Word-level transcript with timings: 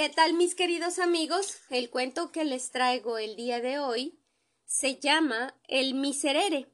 ¿Qué 0.00 0.08
tal 0.08 0.32
mis 0.32 0.54
queridos 0.54 0.98
amigos? 0.98 1.60
El 1.68 1.90
cuento 1.90 2.32
que 2.32 2.46
les 2.46 2.70
traigo 2.70 3.18
el 3.18 3.36
día 3.36 3.60
de 3.60 3.80
hoy 3.80 4.18
se 4.64 4.98
llama 4.98 5.54
El 5.68 5.92
Miserere. 5.92 6.72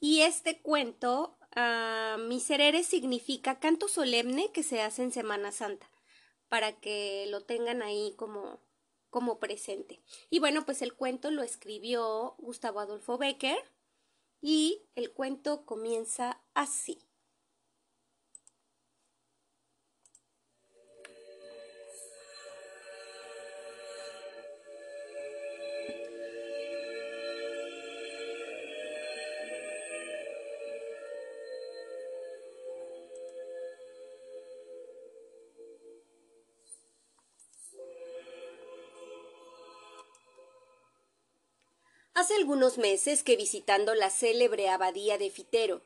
Y 0.00 0.22
este 0.22 0.62
cuento, 0.62 1.36
uh, 1.54 2.18
Miserere 2.18 2.82
significa 2.82 3.60
canto 3.60 3.88
solemne 3.88 4.52
que 4.52 4.62
se 4.62 4.80
hace 4.80 5.02
en 5.02 5.12
Semana 5.12 5.52
Santa, 5.52 5.90
para 6.48 6.80
que 6.80 7.26
lo 7.28 7.44
tengan 7.44 7.82
ahí 7.82 8.14
como, 8.16 8.58
como 9.10 9.38
presente. 9.38 10.02
Y 10.30 10.38
bueno, 10.38 10.64
pues 10.64 10.80
el 10.80 10.94
cuento 10.94 11.30
lo 11.30 11.42
escribió 11.42 12.36
Gustavo 12.38 12.80
Adolfo 12.80 13.18
Becker 13.18 13.58
y 14.40 14.88
el 14.94 15.12
cuento 15.12 15.66
comienza 15.66 16.42
así. 16.54 17.06
Algunos 42.40 42.78
meses 42.78 43.22
que 43.22 43.36
visitando 43.36 43.94
la 43.94 44.08
célebre 44.08 44.70
abadía 44.70 45.18
de 45.18 45.30
Fitero 45.30 45.82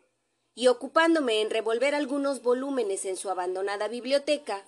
y 0.54 0.68
ocupándome 0.68 1.40
en 1.40 1.50
revolver 1.50 1.96
algunos 1.96 2.42
volúmenes 2.42 3.04
en 3.06 3.16
su 3.16 3.28
abandonada 3.28 3.88
biblioteca, 3.88 4.64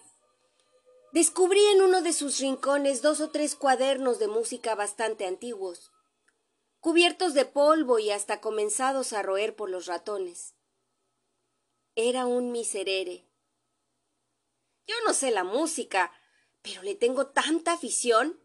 descubrí 1.12 1.64
en 1.66 1.82
uno 1.82 2.02
de 2.02 2.12
sus 2.12 2.40
rincones 2.40 3.02
dos 3.02 3.20
o 3.20 3.30
tres 3.30 3.54
cuadernos 3.54 4.18
de 4.18 4.26
música 4.26 4.74
bastante 4.74 5.26
antiguos, 5.26 5.92
cubiertos 6.80 7.34
de 7.34 7.44
polvo 7.44 8.00
y 8.00 8.10
hasta 8.10 8.40
comenzados 8.40 9.12
a 9.12 9.22
roer 9.22 9.54
por 9.54 9.70
los 9.70 9.86
ratones. 9.86 10.54
Era 11.94 12.26
un 12.26 12.50
miserere. 12.50 13.28
Yo 14.88 14.96
no 15.06 15.14
sé 15.14 15.30
la 15.30 15.44
música, 15.44 16.12
pero 16.62 16.82
le 16.82 16.96
tengo 16.96 17.28
tanta 17.28 17.74
afición 17.74 18.40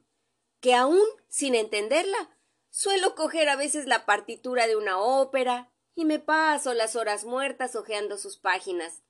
que 0.59 0.75
aún 0.75 1.07
sin 1.27 1.55
entenderla 1.55 2.37
Suelo 2.71 3.15
coger 3.15 3.49
a 3.49 3.57
veces 3.57 3.85
la 3.85 4.05
partitura 4.05 4.65
de 4.65 4.77
una 4.77 4.97
ópera 4.97 5.71
y 5.93 6.05
me 6.05 6.19
paso 6.19 6.73
las 6.73 6.95
horas 6.95 7.25
muertas 7.25 7.75
hojeando 7.75 8.17
sus 8.17 8.37
páginas, 8.37 9.03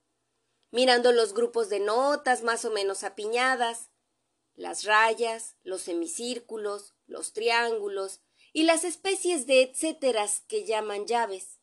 mirando 0.72 1.12
los 1.12 1.36
grupos 1.36 1.70
de 1.70 1.80
notas 1.80 2.42
más 2.42 2.66
o 2.66 2.72
menos 2.72 3.04
apiñadas, 3.04 3.92
las 4.56 4.84
rayas, 4.84 5.56
los 5.64 5.84
semicírculos, 5.84 6.96
los 7.06 7.34
triángulos 7.34 8.22
y 8.52 8.64
las 8.64 8.84
especies 8.84 9.46
de 9.46 9.62
etcéteras 9.62 10.42
que 10.48 10.66
llaman 10.66 11.06
llaves. 11.06 11.60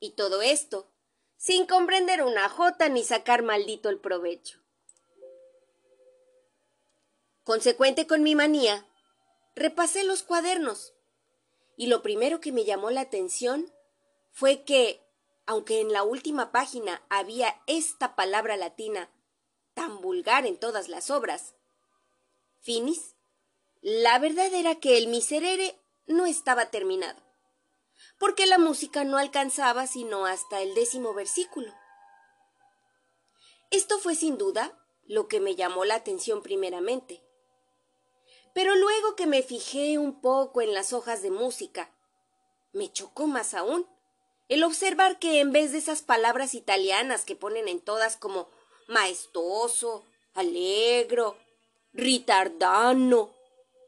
Y 0.00 0.10
todo 0.16 0.42
esto, 0.42 0.92
sin 1.36 1.66
comprender 1.66 2.24
una 2.24 2.48
jota 2.48 2.88
ni 2.88 3.04
sacar 3.04 3.42
maldito 3.42 3.88
el 3.88 4.00
provecho. 4.00 4.60
Consecuente 7.44 8.08
con 8.08 8.24
mi 8.24 8.34
manía, 8.34 8.84
repasé 9.56 10.04
los 10.04 10.22
cuadernos 10.22 10.94
y 11.76 11.86
lo 11.86 12.02
primero 12.02 12.40
que 12.40 12.52
me 12.52 12.64
llamó 12.64 12.90
la 12.90 13.00
atención 13.00 13.72
fue 14.30 14.62
que, 14.64 15.02
aunque 15.46 15.80
en 15.80 15.92
la 15.92 16.02
última 16.02 16.52
página 16.52 17.02
había 17.08 17.60
esta 17.66 18.14
palabra 18.14 18.56
latina 18.56 19.10
tan 19.74 20.00
vulgar 20.00 20.46
en 20.46 20.58
todas 20.58 20.88
las 20.88 21.10
obras, 21.10 21.54
finis, 22.60 23.14
la 23.80 24.18
verdad 24.18 24.52
era 24.52 24.76
que 24.76 24.98
el 24.98 25.08
miserere 25.08 25.78
no 26.06 26.26
estaba 26.26 26.70
terminado, 26.70 27.20
porque 28.18 28.46
la 28.46 28.58
música 28.58 29.04
no 29.04 29.16
alcanzaba 29.16 29.86
sino 29.86 30.26
hasta 30.26 30.60
el 30.60 30.74
décimo 30.74 31.14
versículo. 31.14 31.72
Esto 33.70 33.98
fue 33.98 34.14
sin 34.14 34.38
duda 34.38 34.78
lo 35.04 35.28
que 35.28 35.40
me 35.40 35.56
llamó 35.56 35.84
la 35.84 35.94
atención 35.94 36.42
primeramente. 36.42 37.25
Pero 38.56 38.74
luego 38.74 39.16
que 39.16 39.26
me 39.26 39.42
fijé 39.42 39.98
un 39.98 40.22
poco 40.22 40.62
en 40.62 40.72
las 40.72 40.94
hojas 40.94 41.20
de 41.20 41.30
música, 41.30 41.90
me 42.72 42.90
chocó 42.90 43.26
más 43.26 43.52
aún 43.52 43.86
el 44.48 44.64
observar 44.64 45.18
que 45.18 45.40
en 45.40 45.52
vez 45.52 45.72
de 45.72 45.78
esas 45.78 46.00
palabras 46.00 46.54
italianas 46.54 47.26
que 47.26 47.36
ponen 47.36 47.68
en 47.68 47.80
todas 47.80 48.16
como 48.16 48.48
maestoso, 48.88 50.06
allegro, 50.32 51.36
ritardano, 51.92 53.34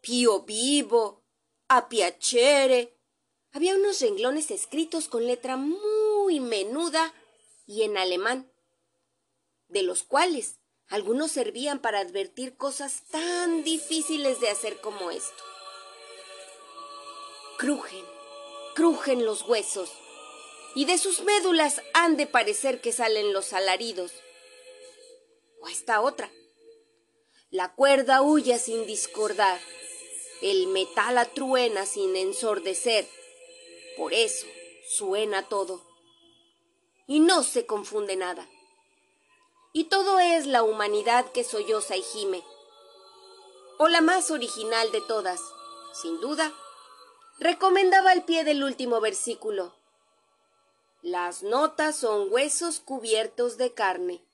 pio 0.02 0.42
vivo, 0.42 1.22
a 1.68 1.88
piacere, 1.88 2.94
había 3.52 3.74
unos 3.74 4.02
renglones 4.02 4.50
escritos 4.50 5.08
con 5.08 5.26
letra 5.26 5.56
muy 5.56 6.40
menuda 6.40 7.14
y 7.66 7.84
en 7.84 7.96
alemán, 7.96 8.52
de 9.68 9.82
los 9.82 10.02
cuales 10.02 10.58
algunos 10.88 11.32
servían 11.32 11.80
para 11.80 12.00
advertir 12.00 12.56
cosas 12.56 13.02
tan 13.10 13.62
difíciles 13.62 14.40
de 14.40 14.48
hacer 14.48 14.80
como 14.80 15.10
esto. 15.10 15.44
Crujen, 17.58 18.04
crujen 18.74 19.24
los 19.26 19.42
huesos, 19.42 19.92
y 20.74 20.86
de 20.86 20.96
sus 20.96 21.22
médulas 21.22 21.82
han 21.92 22.16
de 22.16 22.26
parecer 22.26 22.80
que 22.80 22.92
salen 22.92 23.32
los 23.32 23.52
alaridos. 23.52 24.12
O 25.60 25.68
esta 25.68 26.00
otra. 26.00 26.30
La 27.50 27.74
cuerda 27.74 28.22
huya 28.22 28.58
sin 28.58 28.86
discordar, 28.86 29.60
el 30.40 30.68
metal 30.68 31.18
atruena 31.18 31.84
sin 31.84 32.14
ensordecer. 32.16 33.08
Por 33.96 34.14
eso 34.14 34.46
suena 34.88 35.48
todo. 35.48 35.84
Y 37.06 37.20
no 37.20 37.42
se 37.42 37.66
confunde 37.66 38.16
nada 38.16 38.48
y 39.72 39.84
todo 39.84 40.18
es 40.18 40.46
la 40.46 40.62
humanidad 40.62 41.30
que 41.32 41.44
solloza 41.44 41.96
y 41.96 42.02
gime. 42.02 42.44
O 43.78 43.88
la 43.88 44.00
más 44.00 44.30
original 44.30 44.90
de 44.92 45.00
todas, 45.02 45.40
sin 45.92 46.20
duda, 46.20 46.52
recomendaba 47.38 48.10
al 48.10 48.24
pie 48.24 48.44
del 48.44 48.64
último 48.64 49.00
versículo. 49.00 49.74
Las 51.02 51.42
notas 51.42 51.96
son 51.96 52.32
huesos 52.32 52.80
cubiertos 52.80 53.56
de 53.56 53.72
carne, 53.72 54.24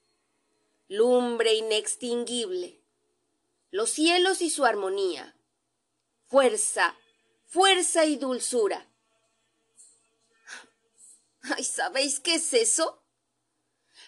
lumbre 0.88 1.54
inextinguible, 1.54 2.80
los 3.70 3.90
cielos 3.90 4.40
y 4.40 4.48
su 4.50 4.64
armonía, 4.64 5.36
fuerza, 6.26 6.96
fuerza 7.44 8.06
y 8.06 8.16
dulzura. 8.16 8.88
Ay, 11.42 11.64
¿sabéis 11.64 12.20
qué 12.20 12.36
es 12.36 12.54
eso? 12.54 13.03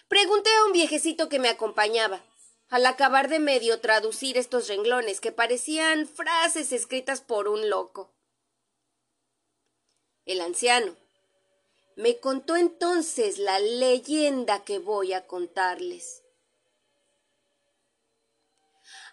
Pregunté 0.07 0.49
a 0.55 0.65
un 0.65 0.71
viejecito 0.71 1.27
que 1.27 1.37
me 1.37 1.49
acompañaba, 1.49 2.23
al 2.69 2.85
acabar 2.85 3.27
de 3.27 3.39
medio 3.39 3.81
traducir 3.81 4.37
estos 4.37 4.69
renglones 4.69 5.19
que 5.19 5.33
parecían 5.33 6.07
frases 6.07 6.71
escritas 6.71 7.19
por 7.19 7.49
un 7.49 7.69
loco. 7.69 8.13
El 10.25 10.39
anciano 10.39 10.95
me 11.97 12.19
contó 12.19 12.55
entonces 12.55 13.37
la 13.37 13.59
leyenda 13.59 14.63
que 14.63 14.79
voy 14.79 15.11
a 15.11 15.27
contarles. 15.27 16.23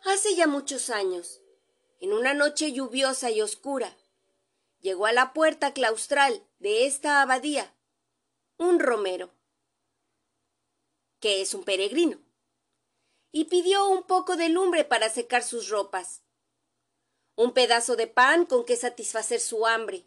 Hace 0.04 0.36
ya 0.36 0.46
muchos 0.46 0.90
años, 0.90 1.40
en 1.98 2.12
una 2.12 2.34
noche 2.34 2.72
lluviosa 2.72 3.30
y 3.30 3.40
oscura, 3.40 3.96
llegó 4.80 5.06
a 5.06 5.12
la 5.12 5.32
puerta 5.32 5.72
claustral 5.72 6.46
de 6.60 6.86
esta 6.86 7.20
abadía 7.20 7.74
un 8.58 8.78
romero 8.78 9.32
que 11.24 11.40
es 11.40 11.54
un 11.54 11.64
peregrino, 11.64 12.18
y 13.32 13.46
pidió 13.46 13.88
un 13.88 14.02
poco 14.02 14.36
de 14.36 14.50
lumbre 14.50 14.84
para 14.84 15.08
secar 15.08 15.42
sus 15.42 15.70
ropas, 15.70 16.20
un 17.34 17.54
pedazo 17.54 17.96
de 17.96 18.06
pan 18.06 18.44
con 18.44 18.66
que 18.66 18.76
satisfacer 18.76 19.40
su 19.40 19.66
hambre, 19.66 20.04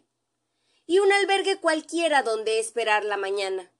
y 0.86 1.00
un 1.00 1.10
albergue 1.10 1.58
cualquiera 1.58 2.22
donde 2.22 2.60
esperar 2.60 3.04
la 3.04 3.16
mañana, 3.16 3.72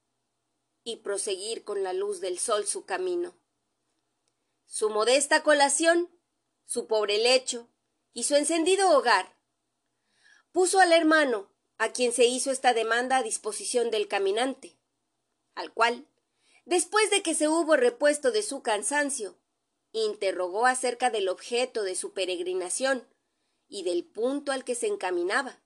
y 0.83 0.97
proseguir 0.97 1.63
con 1.63 1.85
la 1.85 1.93
luz 1.93 2.21
del 2.21 2.41
sol 2.41 2.67
su 2.67 2.87
camino. 2.87 3.39
Su 4.67 4.91
modesta 4.91 5.45
colación, 5.45 6.11
su 6.65 6.89
pobre 6.89 7.19
lecho 7.19 7.69
y 8.15 8.25
su 8.25 8.35
encendido 8.35 8.91
hogar, 8.91 9.39
puso 10.51 10.81
al 10.81 10.91
hermano, 10.91 11.53
a 11.77 11.93
quien 11.93 12.13
se 12.13 12.25
hizo 12.25 12.51
esta 12.51 12.75
demanda 12.75 13.19
a 13.19 13.23
disposición 13.23 13.93
del 13.93 14.09
caminante, 14.09 14.77
al 15.55 15.73
cual 15.73 16.09
Después 16.69 17.09
de 17.09 17.23
que 17.23 17.35
se 17.35 17.49
hubo 17.49 17.77
repuesto 17.77 18.31
de 18.31 18.43
su 18.43 18.61
cansancio, 18.61 19.39
interrogó 19.93 20.67
acerca 20.67 21.09
del 21.09 21.31
objeto 21.31 21.83
de 21.83 21.95
su 21.95 22.13
peregrinación 22.13 23.09
y 23.69 23.85
del 23.85 24.05
punto 24.05 24.53
al 24.53 24.65
que 24.65 24.75
se 24.75 24.87
encaminaba. 24.87 25.63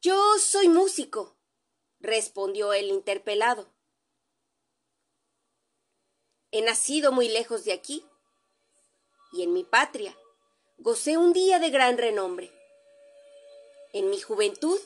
Yo 0.00 0.16
soy 0.38 0.68
músico, 0.68 1.36
respondió 1.98 2.72
el 2.72 2.86
interpelado. 2.86 3.74
he 6.52 6.62
nacido 6.62 7.10
muy 7.10 7.28
lejos 7.28 7.64
de 7.64 7.72
aquí, 7.72 8.06
y 9.32 9.42
en 9.42 9.52
mi 9.52 9.64
patria 9.64 10.16
gocé 10.78 11.16
un 11.16 11.32
día 11.32 11.58
de 11.58 11.70
gran 11.70 11.98
renombre. 11.98 12.52
En 13.92 14.08
mi 14.08 14.20
juventud 14.20 14.78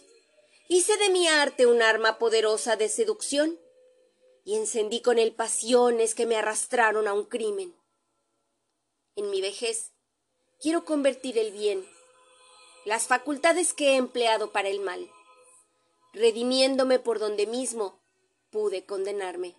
hice 0.71 0.97
de 0.99 1.09
mi 1.11 1.27
arte 1.27 1.67
un 1.67 1.83
arma 1.83 2.17
poderosa 2.17 2.77
de 2.77 2.89
seducción 2.89 3.59
y 4.45 4.57
encendí 4.57 5.03
con 5.03 5.19
él 5.19 5.35
pasiones 5.35 6.15
que 6.15 6.27
me 6.27 6.37
arrastraron 6.37 7.09
a 7.09 7.13
un 7.13 7.25
crimen. 7.25 7.75
En 9.17 9.31
mi 9.31 9.41
vejez 9.41 9.91
quiero 10.61 10.85
convertir 10.85 11.39
el 11.39 11.51
bien, 11.51 11.85
las 12.85 13.09
facultades 13.09 13.75
que 13.75 13.91
he 13.91 13.97
empleado 13.97 14.53
para 14.53 14.69
el 14.69 14.79
mal, 14.79 15.11
redimiéndome 16.13 17.01
por 17.01 17.19
donde 17.19 17.49
mismo 17.49 18.01
pude 18.53 18.85
condenarme. 18.85 19.57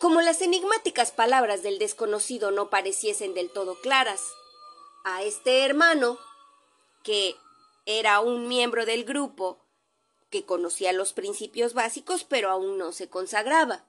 Como 0.00 0.22
las 0.22 0.40
enigmáticas 0.40 1.12
palabras 1.12 1.62
del 1.62 1.78
desconocido 1.78 2.52
no 2.52 2.70
pareciesen 2.70 3.34
del 3.34 3.50
todo 3.50 3.78
claras, 3.82 4.22
a 5.04 5.22
este 5.24 5.62
hermano, 5.62 6.18
que 7.02 7.36
era 7.86 8.20
un 8.20 8.48
miembro 8.48 8.84
del 8.84 9.04
grupo 9.04 9.64
que 10.28 10.44
conocía 10.44 10.92
los 10.92 11.12
principios 11.12 11.72
básicos 11.72 12.24
pero 12.24 12.50
aún 12.50 12.76
no 12.76 12.92
se 12.92 13.08
consagraba. 13.08 13.86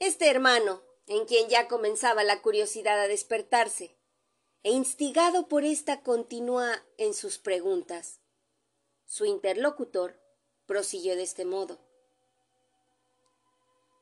Este 0.00 0.28
hermano, 0.28 0.82
en 1.06 1.26
quien 1.26 1.48
ya 1.48 1.68
comenzaba 1.68 2.24
la 2.24 2.42
curiosidad 2.42 3.00
a 3.00 3.06
despertarse, 3.06 3.94
e 4.64 4.70
instigado 4.72 5.46
por 5.46 5.64
esta 5.64 6.02
continúa 6.02 6.82
en 6.96 7.14
sus 7.14 7.38
preguntas. 7.38 8.20
Su 9.06 9.26
interlocutor 9.26 10.20
prosiguió 10.66 11.14
de 11.14 11.22
este 11.22 11.44
modo. 11.44 11.78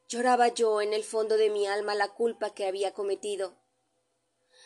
Lloraba 0.08 0.48
yo 0.48 0.80
en 0.80 0.92
el 0.92 1.04
fondo 1.04 1.36
de 1.36 1.50
mi 1.50 1.66
alma 1.66 1.94
la 1.94 2.08
culpa 2.08 2.54
que 2.54 2.66
había 2.66 2.94
cometido. 2.94 3.59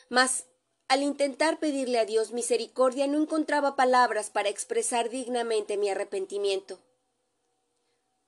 Mas 0.08 0.46
al 0.88 1.02
intentar 1.02 1.58
pedirle 1.58 1.98
a 1.98 2.04
Dios 2.04 2.32
misericordia 2.32 3.06
no 3.06 3.20
encontraba 3.20 3.76
palabras 3.76 4.30
para 4.30 4.48
expresar 4.48 5.08
dignamente 5.10 5.76
mi 5.76 5.88
arrepentimiento. 5.88 6.78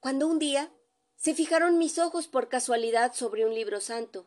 Cuando 0.01 0.27
un 0.27 0.39
día 0.39 0.73
se 1.17 1.35
fijaron 1.35 1.79
mis 1.79 1.99
ojos 1.99 2.29
por 2.29 2.49
casualidad 2.49 3.15
sobre 3.15 3.45
un 3.45 3.55
libro 3.55 3.81
santo. 3.81 4.27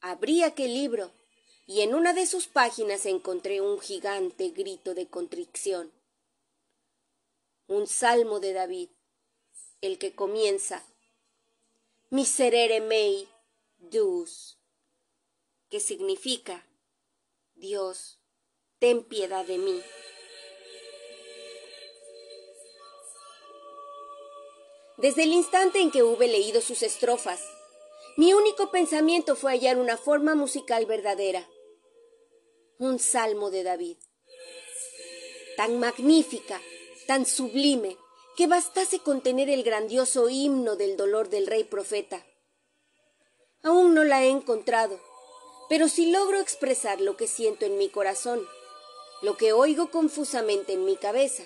Abrí 0.00 0.42
aquel 0.42 0.74
libro 0.74 1.12
y 1.66 1.80
en 1.80 1.94
una 1.94 2.12
de 2.12 2.26
sus 2.26 2.46
páginas 2.46 3.06
encontré 3.06 3.60
un 3.60 3.80
gigante 3.80 4.50
grito 4.50 4.94
de 4.94 5.08
contrición. 5.08 5.92
Un 7.66 7.86
salmo 7.86 8.38
de 8.38 8.52
David, 8.52 8.90
el 9.80 9.98
que 9.98 10.14
comienza 10.14 10.84
Miserere 12.10 12.80
mei 12.80 13.28
que 15.70 15.80
significa 15.80 16.66
Dios, 17.54 18.20
ten 18.78 19.04
piedad 19.04 19.44
de 19.44 19.58
mí. 19.58 19.82
Desde 24.98 25.24
el 25.24 25.32
instante 25.32 25.80
en 25.80 25.90
que 25.90 26.02
hube 26.02 26.26
leído 26.26 26.60
sus 26.60 26.82
estrofas, 26.82 27.42
mi 28.16 28.32
único 28.32 28.70
pensamiento 28.70 29.36
fue 29.36 29.52
hallar 29.52 29.78
una 29.78 29.96
forma 29.96 30.34
musical 30.34 30.86
verdadera 30.86 31.46
un 32.78 32.98
salmo 32.98 33.50
de 33.50 33.62
David. 33.62 33.96
Tan 35.56 35.78
magnífica, 35.78 36.60
tan 37.06 37.24
sublime, 37.24 37.96
que 38.36 38.46
bastase 38.46 38.98
contener 38.98 39.48
el 39.48 39.62
grandioso 39.62 40.28
himno 40.28 40.76
del 40.76 40.96
dolor 40.96 41.30
del 41.30 41.46
rey 41.46 41.64
profeta. 41.64 42.26
Aún 43.62 43.94
no 43.94 44.04
la 44.04 44.22
he 44.22 44.28
encontrado, 44.28 45.00
pero 45.68 45.88
si 45.88 46.10
logro 46.10 46.40
expresar 46.40 47.00
lo 47.00 47.16
que 47.16 47.26
siento 47.26 47.64
en 47.64 47.78
mi 47.78 47.88
corazón, 47.88 48.46
lo 49.22 49.36
que 49.36 49.52
oigo 49.52 49.90
confusamente 49.90 50.74
en 50.74 50.84
mi 50.84 50.96
cabeza, 50.96 51.42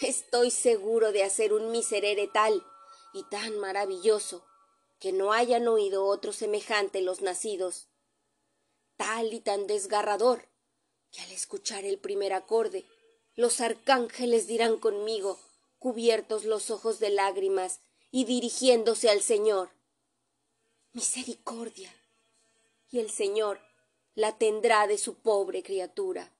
estoy 0.00 0.50
seguro 0.50 1.12
de 1.12 1.24
hacer 1.24 1.52
un 1.52 1.70
miserere 1.70 2.28
tal 2.28 2.64
y 3.12 3.24
tan 3.24 3.58
maravilloso 3.58 4.44
que 4.98 5.12
no 5.12 5.32
hayan 5.32 5.68
oído 5.68 6.06
otro 6.06 6.32
semejante 6.32 7.02
los 7.02 7.20
nacidos 7.20 7.88
tal 8.98 9.32
y 9.32 9.40
tan 9.40 9.66
desgarrador, 9.66 10.48
que 11.10 11.22
al 11.22 11.30
escuchar 11.30 11.84
el 11.84 11.98
primer 11.98 12.34
acorde, 12.34 12.84
los 13.34 13.60
arcángeles 13.60 14.46
dirán 14.46 14.76
conmigo, 14.78 15.38
cubiertos 15.78 16.44
los 16.44 16.70
ojos 16.70 16.98
de 16.98 17.10
lágrimas 17.10 17.80
y 18.10 18.24
dirigiéndose 18.24 19.08
al 19.08 19.22
Señor, 19.22 19.70
misericordia. 20.92 21.94
Y 22.90 23.00
el 23.00 23.10
Señor 23.10 23.60
la 24.14 24.38
tendrá 24.38 24.86
de 24.86 24.98
su 24.98 25.16
pobre 25.16 25.62
criatura. 25.62 26.32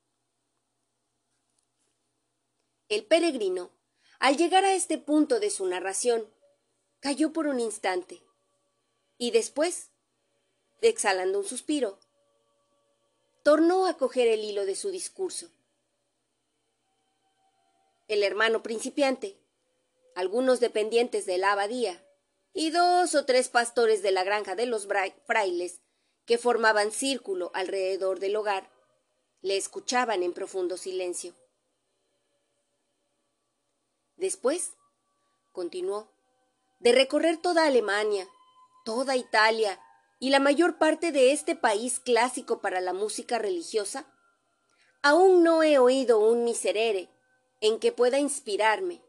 El 2.89 3.05
peregrino, 3.05 3.71
al 4.19 4.37
llegar 4.37 4.65
a 4.65 4.73
este 4.73 4.99
punto 4.99 5.41
de 5.41 5.51
su 5.51 5.67
narración, 5.67 6.27
cayó 7.01 7.33
por 7.33 7.47
un 7.47 7.61
instante, 7.61 8.23
y 9.19 9.31
después, 9.31 9.91
exhalando 10.81 11.39
un 11.39 11.45
suspiro, 11.45 11.99
tornó 13.43 13.87
a 13.87 13.97
coger 13.97 14.27
el 14.29 14.43
hilo 14.43 14.65
de 14.65 14.75
su 14.75 14.91
discurso. 14.91 15.51
El 18.09 18.23
hermano 18.23 18.63
principiante, 18.63 19.39
algunos 20.15 20.61
dependientes 20.61 21.27
de 21.27 21.39
la 21.39 21.53
abadía 21.53 22.03
y 22.55 22.71
dos 22.71 23.15
o 23.15 23.25
tres 23.27 23.51
pastores 23.51 24.03
de 24.03 24.11
la 24.11 24.25
granja 24.25 24.55
de 24.55 24.67
los 24.67 24.89
frailes 25.27 25.81
que 26.29 26.37
formaban 26.37 26.93
círculo 26.93 27.51
alrededor 27.55 28.21
del 28.21 28.37
hogar, 28.37 28.71
le 29.41 29.57
escuchaban 29.57 30.23
en 30.23 30.35
profundo 30.35 30.77
silencio. 30.77 31.35
Después, 34.17 34.75
continuó, 35.53 36.13
de 36.81 36.93
recorrer 36.93 37.39
toda 37.39 37.65
Alemania, 37.65 38.29
toda 38.85 39.17
Italia 39.17 39.81
y 40.19 40.29
la 40.29 40.39
mayor 40.39 40.77
parte 40.77 41.13
de 41.13 41.33
este 41.33 41.57
país 41.57 41.99
clásico 41.99 42.61
para 42.61 42.83
la 42.83 42.93
música 42.93 43.39
religiosa, 43.39 44.05
aún 45.01 45.43
no 45.43 45.63
he 45.63 45.79
oído 45.79 46.19
un 46.19 46.45
miserere 46.45 47.09
en 47.63 47.81
que 47.81 47.91
pueda 47.91 48.19
inspirarme, 48.19 49.03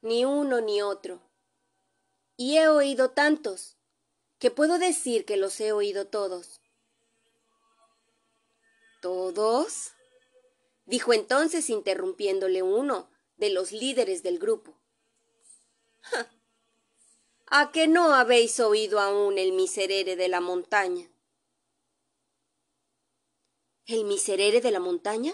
ni 0.00 0.24
uno 0.24 0.62
ni 0.62 0.80
otro. 0.80 1.20
Y 2.38 2.56
he 2.56 2.68
oído 2.68 3.10
tantos, 3.10 3.76
que 4.44 4.50
puedo 4.50 4.78
decir 4.78 5.24
que 5.24 5.38
los 5.38 5.58
he 5.58 5.72
oído 5.72 6.06
todos. 6.06 6.60
¿Todos? 9.00 9.92
dijo 10.84 11.14
entonces 11.14 11.70
interrumpiéndole 11.70 12.62
uno 12.62 13.08
de 13.36 13.48
los 13.48 13.72
líderes 13.72 14.22
del 14.22 14.38
grupo. 14.38 14.78
¿A 17.46 17.72
que 17.72 17.88
no 17.88 18.14
habéis 18.14 18.60
oído 18.60 19.00
aún 19.00 19.38
el 19.38 19.52
miserere 19.52 20.14
de 20.14 20.28
la 20.28 20.42
montaña? 20.42 21.10
¿El 23.86 24.04
miserere 24.04 24.60
de 24.60 24.70
la 24.72 24.80
montaña? 24.80 25.32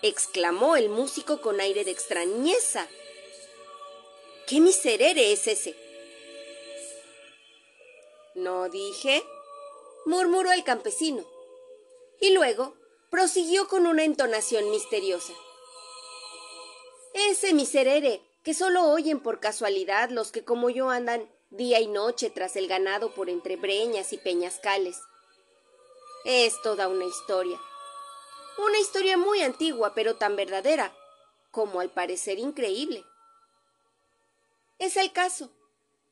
exclamó 0.00 0.76
el 0.76 0.88
músico 0.88 1.42
con 1.42 1.60
aire 1.60 1.84
de 1.84 1.90
extrañeza. 1.90 2.88
¿Qué 4.46 4.60
miserere 4.62 5.30
es 5.30 5.46
ese? 5.46 5.87
No 8.38 8.68
dije, 8.68 9.24
murmuró 10.06 10.52
el 10.52 10.62
campesino, 10.62 11.24
y 12.20 12.30
luego 12.30 12.76
prosiguió 13.10 13.66
con 13.66 13.84
una 13.84 14.04
entonación 14.04 14.70
misteriosa. 14.70 15.32
Ese 17.14 17.52
miserere 17.52 18.22
que 18.44 18.54
solo 18.54 18.90
oyen 18.90 19.18
por 19.18 19.40
casualidad 19.40 20.10
los 20.10 20.30
que 20.30 20.44
como 20.44 20.70
yo 20.70 20.88
andan 20.88 21.28
día 21.50 21.80
y 21.80 21.88
noche 21.88 22.30
tras 22.30 22.54
el 22.54 22.68
ganado 22.68 23.12
por 23.12 23.28
entre 23.28 23.56
breñas 23.56 24.12
y 24.12 24.18
peñascales. 24.18 25.00
Es 26.24 26.62
toda 26.62 26.86
una 26.86 27.06
historia. 27.06 27.60
Una 28.58 28.78
historia 28.78 29.16
muy 29.16 29.42
antigua, 29.42 29.94
pero 29.96 30.14
tan 30.14 30.36
verdadera, 30.36 30.96
como 31.50 31.80
al 31.80 31.90
parecer 31.90 32.38
increíble. 32.38 33.04
Es 34.78 34.96
el 34.96 35.12
caso 35.12 35.50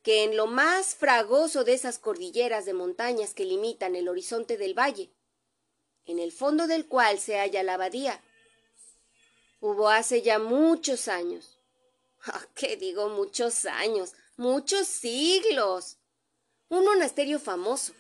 que 0.06 0.22
en 0.22 0.36
lo 0.36 0.46
más 0.46 0.94
fragoso 0.94 1.64
de 1.64 1.72
esas 1.74 1.98
cordilleras 1.98 2.64
de 2.64 2.74
montañas 2.74 3.34
que 3.34 3.44
limitan 3.44 3.96
el 3.96 4.08
horizonte 4.08 4.56
del 4.56 4.72
valle, 4.72 5.10
en 6.04 6.20
el 6.20 6.30
fondo 6.30 6.68
del 6.68 6.86
cual 6.86 7.18
se 7.18 7.40
halla 7.40 7.64
la 7.64 7.74
abadía, 7.74 8.22
hubo 9.58 9.88
hace 9.88 10.22
ya 10.22 10.38
muchos 10.38 11.08
años 11.08 11.58
Ah, 12.28 12.46
¿Qué 12.54 12.76
digo 12.76 13.08
muchos 13.08 13.64
años? 13.64 14.12
Muchos 14.36 14.86
siglos. 14.86 15.96
Un 16.68 16.84
monasterio 16.84 17.40
famoso. 17.40 17.92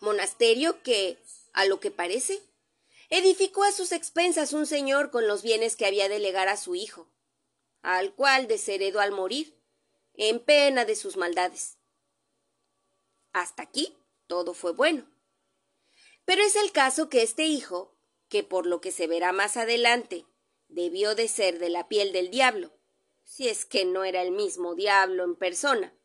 Monasterio 0.00 0.82
que, 0.82 1.18
a 1.54 1.64
lo 1.64 1.80
que 1.80 1.90
parece, 1.90 2.42
edificó 3.08 3.64
a 3.64 3.72
sus 3.72 3.92
expensas 3.92 4.52
un 4.52 4.66
señor 4.66 5.10
con 5.10 5.26
los 5.26 5.42
bienes 5.42 5.74
que 5.74 5.86
había 5.86 6.10
de 6.10 6.18
legar 6.18 6.48
a 6.48 6.58
su 6.58 6.74
hijo, 6.74 7.08
al 7.80 8.14
cual 8.14 8.46
desheredó 8.46 9.00
al 9.00 9.12
morir, 9.12 9.55
en 10.16 10.40
pena 10.40 10.84
de 10.84 10.96
sus 10.96 11.16
maldades. 11.16 11.78
Hasta 13.32 13.62
aquí 13.62 13.96
todo 14.26 14.54
fue 14.54 14.72
bueno. 14.72 15.08
Pero 16.24 16.42
es 16.42 16.56
el 16.56 16.72
caso 16.72 17.08
que 17.08 17.22
este 17.22 17.44
hijo, 17.44 17.96
que 18.28 18.42
por 18.42 18.66
lo 18.66 18.80
que 18.80 18.90
se 18.90 19.06
verá 19.06 19.32
más 19.32 19.56
adelante, 19.56 20.26
debió 20.68 21.14
de 21.14 21.28
ser 21.28 21.58
de 21.58 21.70
la 21.70 21.88
piel 21.88 22.12
del 22.12 22.30
diablo, 22.30 22.72
si 23.22 23.48
es 23.48 23.64
que 23.64 23.84
no 23.84 24.04
era 24.04 24.22
el 24.22 24.32
mismo 24.32 24.74
diablo 24.74 25.24
en 25.24 25.36
persona, 25.36 25.96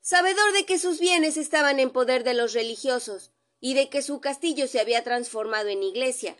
sabedor 0.00 0.52
de 0.52 0.64
que 0.64 0.78
sus 0.78 1.00
bienes 1.00 1.36
estaban 1.36 1.80
en 1.80 1.90
poder 1.90 2.24
de 2.24 2.34
los 2.34 2.52
religiosos 2.52 3.32
y 3.60 3.74
de 3.74 3.88
que 3.88 4.02
su 4.02 4.20
castillo 4.20 4.66
se 4.68 4.80
había 4.80 5.04
transformado 5.04 5.68
en 5.68 5.82
iglesia, 5.82 6.36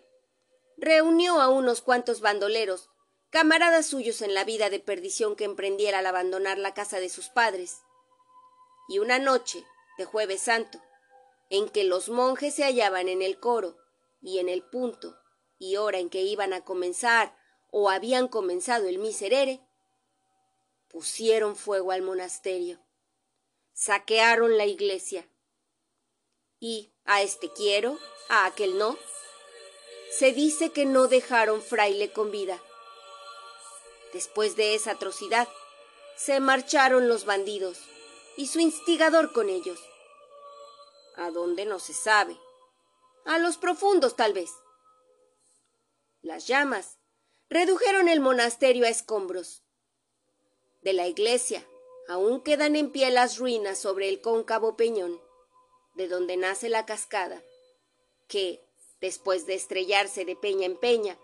reunió 0.77 1.41
a 1.41 1.49
unos 1.49 1.81
cuantos 1.81 2.21
bandoleros, 2.21 2.91
camaradas 3.35 3.87
suyos 3.87 4.23
en 4.23 4.33
la 4.33 4.45
vida 4.45 4.71
de 4.71 4.79
perdición 4.79 5.35
que 5.35 5.43
emprendiera 5.43 5.99
al 5.99 6.07
abandonar 6.07 6.57
la 6.57 6.73
casa 6.73 7.01
de 7.01 7.09
sus 7.09 7.29
padres. 7.29 7.81
Y 8.89 9.01
una 9.01 9.19
noche 9.19 9.65
de 9.99 10.05
jueves 10.05 10.43
santo, 10.43 10.81
en 11.51 11.69
que 11.69 11.83
los 11.83 12.09
monjes 12.09 12.55
se 12.55 12.63
hallaban 12.63 13.09
en 13.09 13.23
el 13.23 13.41
coro 13.41 13.77
y 14.23 14.39
en 14.39 14.49
el 14.49 14.63
punto 14.63 15.19
y 15.59 15.75
hora 15.77 15.99
en 15.99 16.11
que 16.11 16.23
iban 16.23 16.53
a 16.53 16.65
comenzar 16.65 17.37
o 17.73 17.91
habían 17.91 18.29
comenzado 18.29 18.87
el 18.87 18.99
miserere, 18.99 19.61
pusieron 20.89 21.57
fuego 21.57 21.91
al 21.91 22.03
monasterio 22.03 22.85
saquearon 23.75 24.57
la 24.57 24.67
iglesia. 24.67 25.29
Y 26.61 26.95
a 27.05 27.23
este 27.23 27.51
quiero, 27.51 27.99
a 28.29 28.47
aquel 28.47 28.79
no. 28.79 28.97
Se 30.17 30.33
dice 30.33 30.71
que 30.71 30.87
no 30.87 31.09
dejaron 31.09 31.61
fraile 31.61 32.13
con 32.13 32.31
vida. 32.31 32.63
Después 34.15 34.57
de 34.57 34.75
esa 34.75 34.93
atrocidad, 34.93 35.47
se 36.17 36.41
marcharon 36.41 37.07
los 37.07 37.27
bandidos 37.27 37.79
y 38.39 38.47
su 38.47 38.61
instigador 38.61 39.35
con 39.35 39.51
ellos. 39.51 39.79
¿A 41.17 41.31
dónde 41.31 41.67
no 41.67 41.79
se 41.79 41.93
sabe? 41.93 42.39
A 43.27 43.39
los 43.39 43.59
profundos 43.59 44.17
tal 44.17 44.33
vez. 44.33 44.51
Las 46.23 46.47
llamas 46.47 46.97
redujeron 47.51 48.09
el 48.09 48.21
monasterio 48.21 48.87
a 48.87 48.89
escombros. 48.89 49.63
De 50.81 50.95
la 50.95 51.07
iglesia 51.07 51.67
Aún 52.07 52.43
quedan 52.43 52.77
en 52.77 52.91
pie 52.91 53.11
las 53.11 53.39
ruinas 53.39 53.79
sobre 53.79 54.09
el 54.09 54.21
cóncavo 54.21 54.77
peñón, 54.77 55.21
de 55.95 56.07
donde 56.07 56.37
nace 56.37 56.69
la 56.69 56.85
cascada, 56.85 57.43
que, 58.29 58.61
después 59.01 59.47
de 59.47 59.55
estrellarse 59.55 60.27
de 60.27 60.37
peña 60.37 60.67
en 60.67 60.77
peña, 60.77 61.19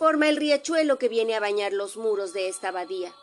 forma 0.00 0.30
el 0.30 0.36
riachuelo 0.38 0.98
que 0.98 1.10
viene 1.10 1.34
a 1.34 1.40
bañar 1.40 1.74
los 1.74 1.98
muros 1.98 2.32
de 2.32 2.48
esta 2.48 2.68
abadía. 2.68 3.14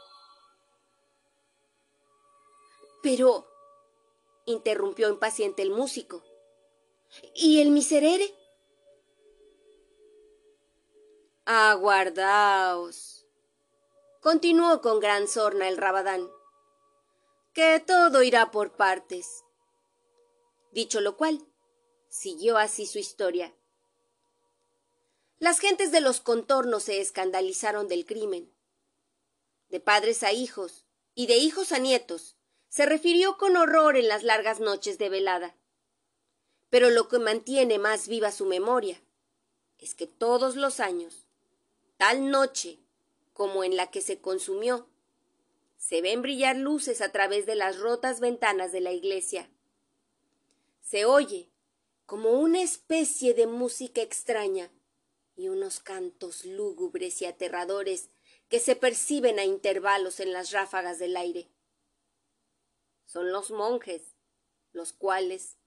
Pero, 3.01 3.47
interrumpió 4.45 5.09
impaciente 5.09 5.63
el 5.63 5.71
músico, 5.71 6.23
¿y 7.33 7.61
el 7.61 7.71
miserere? 7.71 8.31
Aguardaos, 11.45 13.25
continuó 14.21 14.79
con 14.81 14.99
gran 14.99 15.27
sorna 15.27 15.69
el 15.69 15.77
rabadán 15.77 16.29
que 17.55 17.79
todo 17.79 18.21
irá 18.21 18.51
por 18.51 18.73
partes. 18.73 19.43
Dicho 20.71 21.01
lo 21.01 21.17
cual, 21.17 21.43
siguió 22.07 22.55
así 22.59 22.85
su 22.85 22.99
historia. 22.99 23.57
Las 25.39 25.59
gentes 25.59 25.91
de 25.91 26.01
los 26.01 26.19
contornos 26.19 26.83
se 26.83 26.99
escandalizaron 26.99 27.87
del 27.87 28.07
crimen. 28.07 28.51
De 29.69 29.79
padres 29.79 30.23
a 30.23 30.31
hijos 30.31 30.85
y 31.13 31.27
de 31.27 31.37
hijos 31.37 31.71
a 31.71 31.77
nietos, 31.77 32.37
se 32.69 32.87
refirió 32.87 33.37
con 33.37 33.55
horror 33.55 33.97
en 33.97 34.07
las 34.07 34.23
largas 34.23 34.59
noches 34.59 34.97
de 34.97 35.09
velada. 35.09 35.55
Pero 36.71 36.89
lo 36.89 37.07
que 37.07 37.19
mantiene 37.19 37.77
más 37.77 38.07
viva 38.07 38.31
su 38.31 38.45
memoria 38.45 38.99
es 39.77 39.93
que 39.93 40.07
todos 40.07 40.55
los 40.55 40.79
años, 40.79 41.27
tal 41.97 42.31
noche 42.31 42.79
como 43.33 43.63
en 43.63 43.75
la 43.75 43.91
que 43.91 44.01
se 44.01 44.19
consumió, 44.19 44.89
se 45.77 46.01
ven 46.01 46.23
brillar 46.23 46.57
luces 46.57 46.99
a 46.99 47.11
través 47.11 47.45
de 47.45 47.53
las 47.53 47.77
rotas 47.77 48.19
ventanas 48.19 48.71
de 48.71 48.81
la 48.81 48.91
iglesia. 48.91 49.51
Se 50.81 51.05
oye 51.05 51.51
como 52.07 52.31
una 52.31 52.63
especie 52.63 53.35
de 53.35 53.45
música 53.45 54.01
extraña 54.01 54.71
y 55.37 55.49
unos 55.49 55.79
cantos 55.79 56.43
lúgubres 56.43 57.21
y 57.21 57.25
aterradores 57.25 58.09
que 58.49 58.59
se 58.59 58.75
perciben 58.75 59.39
a 59.39 59.45
intervalos 59.45 60.19
en 60.19 60.33
las 60.33 60.51
ráfagas 60.51 60.99
del 60.99 61.15
aire. 61.15 61.47
Son 63.05 63.31
los 63.31 63.51
monjes, 63.51 64.01
los 64.73 64.93
cuales, 64.93 65.57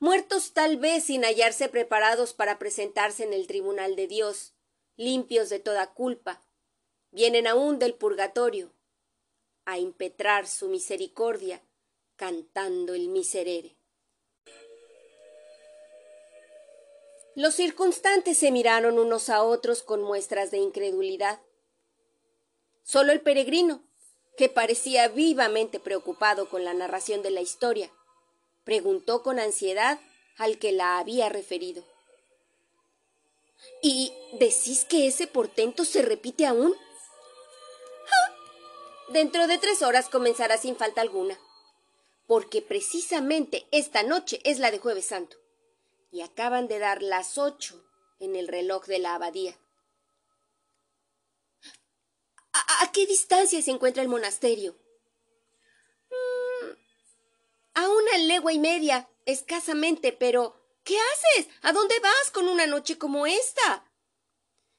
muertos 0.00 0.52
tal 0.52 0.78
vez 0.78 1.04
sin 1.04 1.24
hallarse 1.24 1.68
preparados 1.68 2.32
para 2.32 2.58
presentarse 2.58 3.22
en 3.22 3.34
el 3.34 3.46
tribunal 3.46 3.94
de 3.96 4.08
Dios, 4.08 4.54
limpios 4.96 5.50
de 5.50 5.60
toda 5.60 5.92
culpa, 5.92 6.42
vienen 7.10 7.46
aún 7.46 7.78
del 7.78 7.94
purgatorio 7.94 8.72
a 9.64 9.78
impetrar 9.78 10.48
su 10.48 10.68
misericordia 10.68 11.62
cantando 12.16 12.94
el 12.94 13.08
miserere. 13.08 13.76
Los 17.34 17.54
circunstantes 17.54 18.36
se 18.36 18.50
miraron 18.50 18.98
unos 18.98 19.30
a 19.30 19.42
otros 19.42 19.82
con 19.82 20.02
muestras 20.02 20.50
de 20.50 20.58
incredulidad. 20.58 21.40
Solo 22.82 23.12
el 23.12 23.22
peregrino, 23.22 23.82
que 24.36 24.48
parecía 24.48 25.08
vivamente 25.08 25.80
preocupado 25.80 26.48
con 26.48 26.64
la 26.64 26.74
narración 26.74 27.22
de 27.22 27.30
la 27.30 27.40
historia, 27.40 27.90
preguntó 28.64 29.22
con 29.22 29.38
ansiedad 29.38 29.98
al 30.36 30.58
que 30.58 30.72
la 30.72 30.98
había 30.98 31.28
referido. 31.28 31.84
¿Y 33.80 34.12
decís 34.38 34.84
que 34.84 35.06
ese 35.06 35.26
portento 35.26 35.84
se 35.84 36.02
repite 36.02 36.46
aún? 36.46 36.74
Dentro 39.08 39.46
de 39.46 39.58
tres 39.58 39.82
horas 39.82 40.08
comenzará 40.08 40.58
sin 40.58 40.76
falta 40.76 41.00
alguna, 41.00 41.38
porque 42.26 42.62
precisamente 42.62 43.66
esta 43.70 44.02
noche 44.02 44.40
es 44.44 44.58
la 44.58 44.70
de 44.70 44.78
jueves 44.78 45.06
santo, 45.06 45.36
y 46.12 46.20
acaban 46.20 46.68
de 46.68 46.78
dar 46.78 47.02
las 47.02 47.38
ocho 47.38 47.84
en 48.20 48.36
el 48.36 48.46
reloj 48.46 48.86
de 48.86 49.00
la 49.00 49.16
abadía. 49.16 49.58
¿A, 52.52 52.92
qué 52.92 53.06
distancia 53.06 53.60
se 53.62 53.72
encuentra 53.72 54.02
el 54.02 54.08
monasterio? 54.08 54.76
Mm, 56.10 56.70
a 57.74 57.88
una 57.88 58.18
legua 58.18 58.52
y 58.52 58.60
media, 58.60 59.08
escasamente, 59.26 60.12
pero 60.12 60.54
¿qué 60.84 60.96
haces? 60.98 61.48
¿A 61.62 61.72
dónde 61.72 61.98
vas 62.00 62.30
con 62.30 62.48
una 62.48 62.66
noche 62.66 62.98
como 62.98 63.26
esta? 63.26 63.90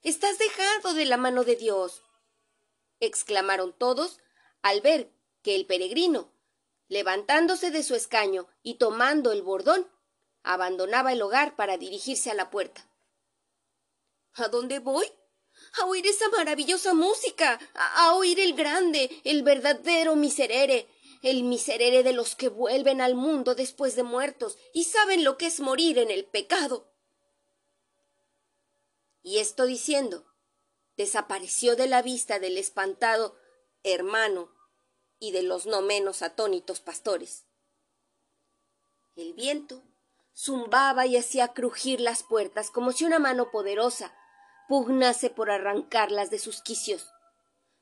Estás 0.04 0.38
dejado 0.38 0.94
de 0.94 1.06
la 1.06 1.18
mano 1.18 1.44
de 1.44 1.58
Dios 1.58 2.04
exclamaron 3.06 3.74
todos 3.74 4.20
al 4.62 4.82
ver 4.82 5.12
que 5.42 5.56
el 5.56 5.66
peregrino, 5.66 6.32
levantándose 6.88 7.72
de 7.72 7.84
su 7.84 7.96
escaño 7.96 8.48
y 8.62 8.76
tomando 8.76 9.32
el 9.32 9.42
bordón, 9.42 9.90
abandonaba 10.44 11.14
el 11.14 11.22
hogar 11.22 11.56
para 11.56 11.78
dirigirse 11.78 12.30
a 12.30 12.36
la 12.36 12.50
puerta. 12.50 12.88
¿A 14.34 14.50
dónde 14.50 14.80
voy? 14.80 15.12
A 15.82 15.86
oír 15.86 16.06
esa 16.06 16.30
maravillosa 16.30 16.94
música, 16.94 17.60
a, 17.74 18.14
oír 18.16 18.40
el 18.40 18.54
grande, 18.54 19.10
el 19.24 19.44
verdadero 19.44 20.16
miserere, 20.16 20.88
el 21.22 21.44
miserere 21.44 22.04
de 22.04 22.14
los 22.14 22.36
que 22.36 22.50
vuelven 22.50 23.00
al 23.02 23.16
mundo 23.16 23.56
después 23.56 23.96
de 23.96 24.04
muertos 24.04 24.58
y 24.74 24.84
saben 24.84 25.24
lo 25.24 25.38
que 25.38 25.48
es 25.48 25.60
morir 25.60 25.98
en 25.98 26.12
el 26.12 26.26
pecado. 26.26 26.92
Y 29.22 29.38
esto 29.38 29.66
diciendo, 29.66 30.26
desapareció 30.98 31.76
de 31.76 31.88
la 31.88 32.02
vista 32.02 32.40
del 32.40 32.58
espantado 32.58 33.38
hermano 33.84 34.54
y 35.20 35.32
de 35.32 35.44
los 35.44 35.66
no 35.66 35.82
menos 35.82 36.22
atónitos 36.22 36.82
pastores. 36.82 37.46
El 39.16 39.34
viento 39.34 39.84
zumbaba 40.36 41.06
y 41.06 41.18
hacía 41.18 41.50
crujir 41.50 42.00
las 42.00 42.24
puertas 42.24 42.70
como 42.72 42.92
si 42.92 43.06
una 43.06 43.20
mano 43.20 43.52
poderosa 43.52 44.14
pugnase 44.68 45.30
por 45.30 45.52
arrancarlas 45.52 46.30
de 46.30 46.40
sus 46.40 46.62
quicios. 46.62 47.14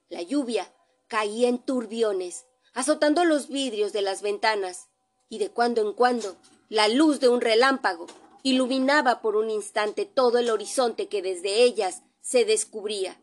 La 0.10 0.22
lluvia 0.22 0.74
caía 1.08 1.48
en 1.48 1.60
turbiones, 1.60 2.46
azotando 2.74 3.24
los 3.26 3.48
vidrios 3.48 3.94
de 3.94 4.02
las 4.02 4.22
ventanas, 4.22 4.90
y 5.30 5.38
de 5.38 5.50
cuando 5.50 5.82
en 5.82 5.94
cuando 5.94 6.36
la 6.68 6.88
luz 6.90 7.20
de 7.20 7.30
un 7.30 7.40
relámpago 7.40 8.08
iluminaba 8.44 9.22
por 9.22 9.36
un 9.36 9.50
instante 9.50 10.06
todo 10.06 10.38
el 10.40 10.50
horizonte 10.50 11.08
que 11.08 11.22
desde 11.22 11.64
ellas 11.64 12.02
se 12.22 12.44
descubría. 12.44 13.22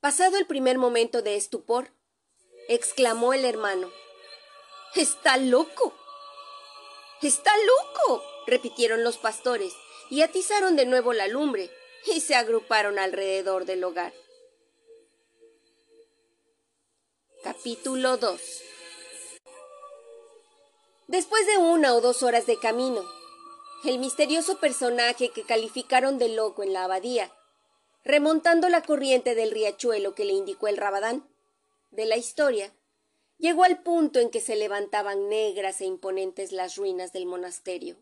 Pasado 0.00 0.36
el 0.36 0.46
primer 0.46 0.78
momento 0.78 1.22
de 1.22 1.36
estupor, 1.36 1.92
exclamó 2.68 3.32
el 3.32 3.44
hermano. 3.44 3.88
Está 4.96 5.36
loco. 5.36 5.92
Está 7.20 7.52
loco. 7.58 8.24
repitieron 8.46 9.04
los 9.04 9.18
pastores, 9.18 9.74
y 10.08 10.22
atizaron 10.22 10.74
de 10.74 10.86
nuevo 10.86 11.12
la 11.12 11.28
lumbre, 11.28 11.70
y 12.06 12.20
se 12.20 12.34
agruparon 12.34 12.98
alrededor 12.98 13.66
del 13.66 13.84
hogar. 13.84 14.14
Capítulo 17.42 18.16
2 18.16 18.40
Después 21.08 21.46
de 21.46 21.58
una 21.58 21.94
o 21.94 22.00
dos 22.00 22.22
horas 22.22 22.46
de 22.46 22.58
camino, 22.58 23.04
el 23.84 23.98
misterioso 23.98 24.58
personaje 24.58 25.28
que 25.28 25.42
calificaron 25.42 26.18
de 26.18 26.30
loco 26.30 26.62
en 26.62 26.72
la 26.72 26.84
abadía, 26.84 27.30
remontando 28.02 28.70
la 28.70 28.82
corriente 28.82 29.34
del 29.34 29.50
riachuelo 29.50 30.14
que 30.14 30.24
le 30.24 30.32
indicó 30.32 30.68
el 30.68 30.78
rabadán 30.78 31.28
de 31.90 32.06
la 32.06 32.16
historia, 32.16 32.72
llegó 33.38 33.64
al 33.64 33.82
punto 33.82 34.18
en 34.18 34.30
que 34.30 34.40
se 34.40 34.56
levantaban 34.56 35.28
negras 35.28 35.80
e 35.80 35.84
imponentes 35.84 36.52
las 36.52 36.76
ruinas 36.76 37.12
del 37.12 37.26
monasterio. 37.26 37.96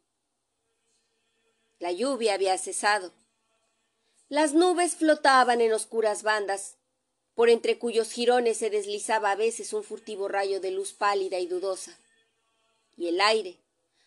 La 1.79 1.93
lluvia 1.93 2.35
había 2.35 2.57
cesado. 2.59 3.13
Las 4.29 4.55
nubes 4.55 4.95
flotaban 4.95 5.61
en 5.61 5.73
oscuras 5.73 6.23
bandas, 6.23 6.77
por 7.35 7.51
entre 7.51 7.79
cuyos 7.79 8.13
jirones 8.13 8.59
se 8.59 8.71
deslizaba 8.71 9.33
a 9.33 9.37
veces 9.37 9.73
un 9.73 9.83
furtivo 9.83 10.29
rayo 10.29 10.61
de 10.61 10.71
luz 10.71 10.93
pálida 10.93 11.39
y 11.41 11.47
dudosa. 11.47 11.99
Y 12.97 13.09
el 13.09 13.21
aire, 13.21 13.59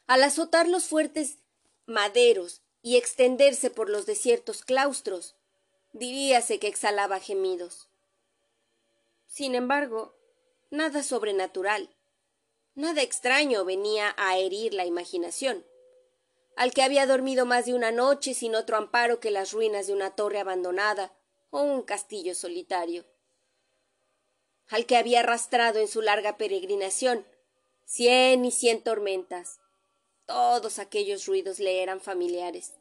al 0.07 0.24
azotar 0.24 0.67
los 0.67 0.86
fuertes 0.86 1.38
maderos 1.86 2.62
y 2.81 2.96
extenderse 2.96 3.69
por 3.69 3.89
los 3.89 4.05
desiertos 4.05 4.63
claustros, 4.63 5.36
diríase 5.91 6.60
que 6.60 6.67
exhalaba 6.67 7.19
gemidos. 7.19 7.89
Sin 9.27 9.55
embargo, 9.55 10.16
nada 10.69 11.03
sobrenatural, 11.03 11.95
nada 12.75 13.01
extraño 13.01 13.65
venía 13.65 14.13
a 14.17 14.38
herir 14.38 14.74
la 14.74 14.86
imaginación. 14.86 15.65
Al 16.55 16.74
que 16.74 16.81
había 16.81 17.05
dormido 17.05 17.45
más 17.45 17.65
de 17.65 17.74
una 17.74 17.91
noche 17.91 18.33
sin 18.33 18.55
otro 18.55 18.77
amparo 18.77 19.19
que 19.19 19.31
las 19.31 19.51
ruinas 19.51 19.88
de 19.88 19.93
una 19.93 20.15
torre 20.15 20.39
abandonada 20.39 21.13
o 21.51 21.62
un 21.62 21.83
castillo 21.83 22.33
solitario. 22.33 23.05
Al 24.69 24.86
que 24.86 24.97
había 24.97 25.21
arrastrado 25.21 25.79
en 25.79 25.88
su 25.88 26.01
larga 26.01 26.38
peregrinación 26.38 27.25
cien 27.86 28.43
y 28.43 28.51
cien 28.51 28.83
tormentas. 28.83 29.59
Todos 30.25 30.77
aquellos 30.77 31.25
ruidos 31.25 31.59
le 31.59 31.81
eran 31.81 32.01
familiares. 32.01 32.74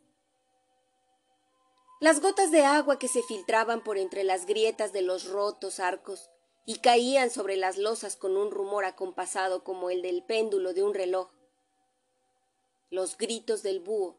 Las 2.00 2.20
gotas 2.20 2.50
de 2.50 2.64
agua 2.64 2.98
que 2.98 3.08
se 3.08 3.22
filtraban 3.22 3.84
por 3.84 3.98
entre 3.98 4.24
las 4.24 4.46
grietas 4.46 4.92
de 4.92 5.02
los 5.02 5.24
rotos 5.28 5.78
arcos 5.78 6.28
y 6.68 6.80
caían 6.80 7.30
sobre 7.30 7.56
las 7.56 7.78
losas 7.78 8.16
con 8.16 8.36
un 8.36 8.50
rumor 8.50 8.84
acompasado 8.84 9.62
como 9.62 9.88
el 9.88 10.02
del 10.02 10.24
péndulo 10.24 10.74
de 10.74 10.82
un 10.82 10.94
reloj. 10.94 11.30
Los 12.90 13.16
gritos 13.16 13.62
del 13.62 13.78
búho, 13.78 14.16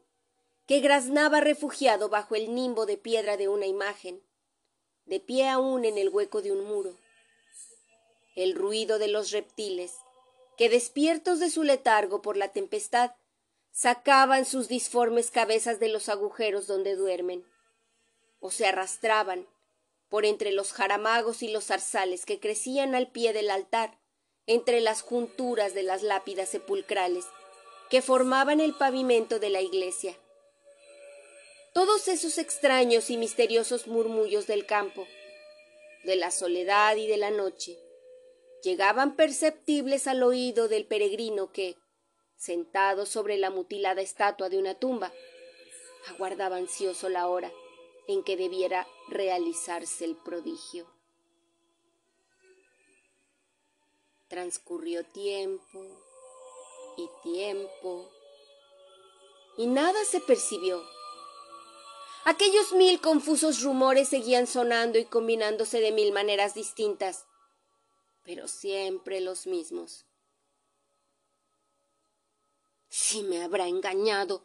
que 0.66 0.80
graznaba 0.80 1.40
refugiado 1.40 2.08
bajo 2.08 2.34
el 2.34 2.54
nimbo 2.54 2.86
de 2.86 2.96
piedra 2.96 3.36
de 3.36 3.48
una 3.48 3.66
imagen, 3.66 4.22
de 5.04 5.20
pie 5.20 5.46
aún 5.48 5.84
en 5.84 5.98
el 5.98 6.08
hueco 6.08 6.40
de 6.40 6.50
un 6.50 6.64
muro. 6.64 6.96
El 8.34 8.54
ruido 8.54 8.98
de 8.98 9.08
los 9.08 9.30
reptiles, 9.30 9.94
que 10.56 10.70
despiertos 10.70 11.40
de 11.40 11.50
su 11.50 11.64
letargo 11.64 12.22
por 12.22 12.38
la 12.38 12.48
tempestad, 12.48 13.12
sacaban 13.72 14.46
sus 14.46 14.68
disformes 14.68 15.30
cabezas 15.30 15.80
de 15.80 15.88
los 15.88 16.08
agujeros 16.08 16.66
donde 16.66 16.96
duermen, 16.96 17.44
o 18.40 18.50
se 18.50 18.66
arrastraban 18.66 19.46
por 20.08 20.24
entre 20.24 20.52
los 20.52 20.72
jaramagos 20.72 21.42
y 21.42 21.48
los 21.48 21.66
zarzales 21.66 22.24
que 22.24 22.40
crecían 22.40 22.94
al 22.94 23.10
pie 23.10 23.32
del 23.32 23.50
altar, 23.50 23.98
entre 24.46 24.80
las 24.80 25.02
junturas 25.02 25.74
de 25.74 25.82
las 25.82 26.02
lápidas 26.02 26.48
sepulcrales 26.48 27.26
que 27.90 28.02
formaban 28.02 28.60
el 28.60 28.74
pavimento 28.74 29.38
de 29.38 29.50
la 29.50 29.60
iglesia. 29.60 30.16
Todos 31.74 32.08
esos 32.08 32.38
extraños 32.38 33.10
y 33.10 33.18
misteriosos 33.18 33.86
murmullos 33.86 34.46
del 34.46 34.66
campo, 34.66 35.06
de 36.04 36.16
la 36.16 36.30
soledad 36.30 36.96
y 36.96 37.06
de 37.06 37.18
la 37.18 37.30
noche, 37.30 37.78
llegaban 38.62 39.16
perceptibles 39.16 40.06
al 40.06 40.22
oído 40.22 40.68
del 40.68 40.86
peregrino 40.86 41.52
que, 41.52 41.76
sentado 42.36 43.06
sobre 43.06 43.36
la 43.36 43.50
mutilada 43.50 44.00
estatua 44.00 44.48
de 44.48 44.58
una 44.58 44.74
tumba, 44.74 45.12
aguardaba 46.08 46.56
ansioso 46.56 47.08
la 47.08 47.28
hora 47.28 47.52
en 48.08 48.24
que 48.24 48.36
debiera 48.36 48.88
realizarse 49.08 50.04
el 50.04 50.16
prodigio. 50.16 50.86
Transcurrió 54.28 55.04
tiempo 55.04 55.84
y 56.96 57.08
tiempo 57.22 58.10
y 59.58 59.66
nada 59.66 60.04
se 60.04 60.20
percibió. 60.20 60.82
Aquellos 62.24 62.72
mil 62.72 63.00
confusos 63.00 63.62
rumores 63.62 64.08
seguían 64.08 64.46
sonando 64.46 64.98
y 64.98 65.04
combinándose 65.04 65.80
de 65.80 65.92
mil 65.92 66.12
maneras 66.12 66.54
distintas, 66.54 67.26
pero 68.24 68.48
siempre 68.48 69.20
los 69.20 69.46
mismos. 69.46 70.06
Si 72.88 73.22
me 73.22 73.42
habrá 73.42 73.68
engañado, 73.68 74.42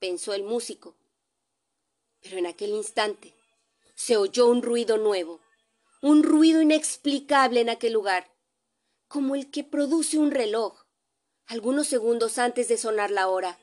pensó 0.00 0.32
el 0.34 0.42
músico. 0.42 0.97
Pero 2.28 2.40
en 2.40 2.46
aquel 2.46 2.70
instante 2.70 3.32
se 3.94 4.18
oyó 4.18 4.48
un 4.48 4.60
ruido 4.60 4.98
nuevo, 4.98 5.40
un 6.02 6.22
ruido 6.22 6.60
inexplicable 6.60 7.62
en 7.62 7.70
aquel 7.70 7.94
lugar, 7.94 8.30
como 9.08 9.34
el 9.34 9.50
que 9.50 9.64
produce 9.64 10.18
un 10.18 10.30
reloj, 10.30 10.84
algunos 11.46 11.86
segundos 11.86 12.36
antes 12.36 12.68
de 12.68 12.76
sonar 12.76 13.10
la 13.10 13.28
hora. 13.28 13.58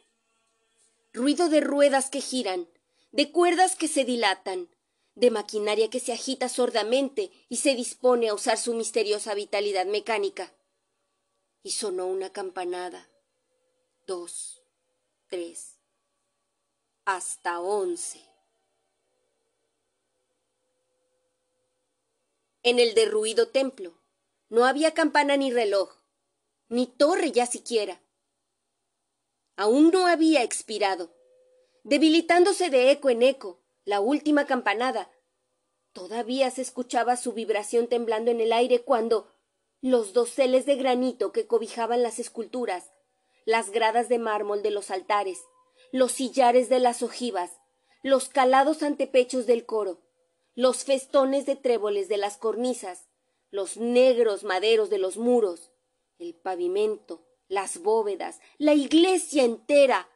Ruido 1.14 1.48
de 1.48 1.62
ruedas 1.62 2.10
que 2.10 2.22
giran, 2.22 2.68
de 3.12 3.32
cuerdas 3.32 3.76
que 3.76 3.88
se 3.88 4.04
dilatan, 4.04 4.68
de 5.14 5.30
maquinaria 5.30 5.92
que 5.92 6.00
se 6.00 6.12
agita 6.12 6.50
sordamente 6.50 7.32
y 7.48 7.58
se 7.58 7.76
dispone 7.76 8.30
a 8.30 8.34
usar 8.34 8.58
su 8.58 8.74
misteriosa 8.74 9.36
vitalidad 9.36 9.86
mecánica. 9.86 10.52
Y 11.62 11.74
sonó 11.74 12.08
una 12.08 12.32
campanada. 12.32 13.08
Dos, 14.08 14.64
tres, 15.28 15.76
hasta 17.06 17.60
once. 17.60 18.25
En 22.66 22.80
el 22.80 22.96
derruido 22.96 23.50
templo 23.50 23.94
no 24.50 24.66
había 24.66 24.96
campana 24.96 25.38
ni 25.38 25.52
reloj, 25.52 25.98
ni 26.68 26.88
torre 26.88 27.32
ya 27.32 27.46
siquiera. 27.46 28.02
Aún 29.56 29.92
no 29.92 30.08
había 30.08 30.42
expirado, 30.42 31.16
debilitándose 31.84 32.72
de 32.72 32.90
eco 32.90 33.12
en 33.12 33.22
eco 33.22 33.62
la 33.84 34.00
última 34.00 34.48
campanada. 34.48 35.12
Todavía 35.94 36.50
se 36.50 36.64
escuchaba 36.64 37.18
su 37.18 37.34
vibración 37.34 37.86
temblando 37.86 38.32
en 38.32 38.42
el 38.42 38.52
aire 38.52 38.82
cuando 38.82 39.32
los 39.80 40.14
doseles 40.14 40.66
de 40.66 40.76
granito 40.76 41.32
que 41.32 41.46
cobijaban 41.46 42.02
las 42.02 42.18
esculturas, 42.18 42.92
las 43.46 43.70
gradas 43.70 44.10
de 44.10 44.18
mármol 44.18 44.64
de 44.64 44.72
los 44.72 44.90
altares, 44.90 45.38
los 45.92 46.14
sillares 46.14 46.68
de 46.70 46.80
las 46.80 47.04
ojivas, 47.04 47.52
los 48.02 48.28
calados 48.28 48.82
antepechos 48.82 49.46
del 49.46 49.68
coro, 49.68 50.05
los 50.56 50.86
festones 50.86 51.46
de 51.46 51.58
tréboles 51.58 52.08
de 52.08 52.18
las 52.18 52.38
cornisas, 52.38 53.08
los 53.52 53.78
negros 53.78 54.44
maderos 54.44 54.90
de 54.90 54.98
los 54.98 55.18
muros, 55.18 55.72
el 56.18 56.34
pavimento, 56.34 57.26
las 57.48 57.80
bóvedas, 57.80 58.40
la 58.58 58.74
iglesia 58.74 59.44
entera, 59.44 60.10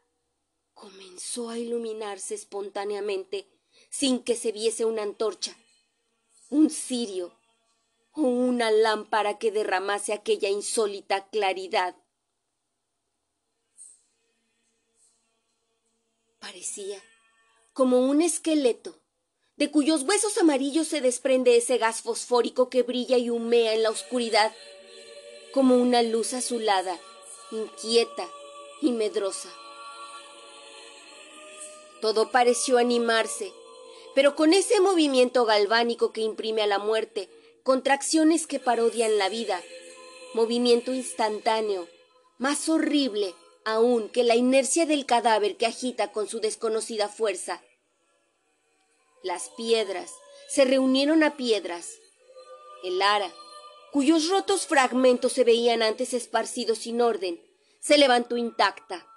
comenzó 0.73 1.49
a 1.49 1.58
iluminarse 1.58 2.36
espontáneamente 2.36 3.47
sin 3.89 4.23
que 4.23 4.36
se 4.36 4.54
viese 4.54 4.86
una 4.86 5.04
antorcha, 5.04 5.58
un 6.49 6.69
cirio 6.69 7.38
o 8.13 8.21
una 8.21 8.71
lámpara 8.71 9.38
que 9.38 9.52
derramase 9.52 10.13
aquella 10.13 10.49
insólita 10.49 11.28
claridad. 11.30 11.95
Parecía 16.39 17.04
como 17.73 17.99
un 17.99 18.21
esqueleto 18.21 18.98
de 19.59 19.69
cuyos 19.69 20.03
huesos 20.03 20.37
amarillos 20.37 20.87
se 20.87 21.01
desprende 21.01 21.57
ese 21.57 21.77
gas 21.77 22.01
fosfórico 22.01 22.69
que 22.69 22.81
brilla 22.81 23.17
y 23.17 23.29
humea 23.29 23.73
en 23.73 23.83
la 23.83 23.89
oscuridad, 23.89 24.55
como 25.53 25.75
una 25.75 26.01
luz 26.01 26.33
azulada, 26.33 26.97
inquieta 27.51 28.25
y 28.81 28.93
medrosa. 28.93 29.49
Todo 31.99 32.31
pareció 32.31 32.77
animarse, 32.77 33.51
pero 34.15 34.33
con 34.33 34.53
ese 34.53 34.79
movimiento 34.79 35.43
galvánico 35.43 36.13
que 36.13 36.21
imprime 36.21 36.61
a 36.61 36.67
la 36.67 36.79
muerte 36.79 37.29
contracciones 37.63 38.47
que 38.47 38.59
parodian 38.59 39.17
la 39.17 39.27
vida, 39.27 39.61
movimiento 40.33 40.93
instantáneo, 40.93 41.89
más 42.37 42.69
horrible 42.69 43.35
aún 43.65 44.07
que 44.07 44.23
la 44.23 44.37
inercia 44.37 44.85
del 44.85 45.05
cadáver 45.05 45.57
que 45.57 45.65
agita 45.65 46.13
con 46.13 46.29
su 46.29 46.39
desconocida 46.39 47.09
fuerza 47.09 47.61
las 49.23 49.49
piedras 49.49 50.13
se 50.47 50.65
reunieron 50.65 51.23
a 51.23 51.38
piedras. 51.38 51.99
El 52.84 53.01
ara, 53.01 53.32
cuyos 53.91 54.29
rotos 54.29 54.65
fragmentos 54.65 55.34
se 55.34 55.43
veían 55.43 55.82
antes 55.82 56.13
esparcidos 56.13 56.79
sin 56.79 57.01
orden, 57.01 57.39
se 57.79 57.97
levantó 57.97 58.38
intacta, 58.38 59.08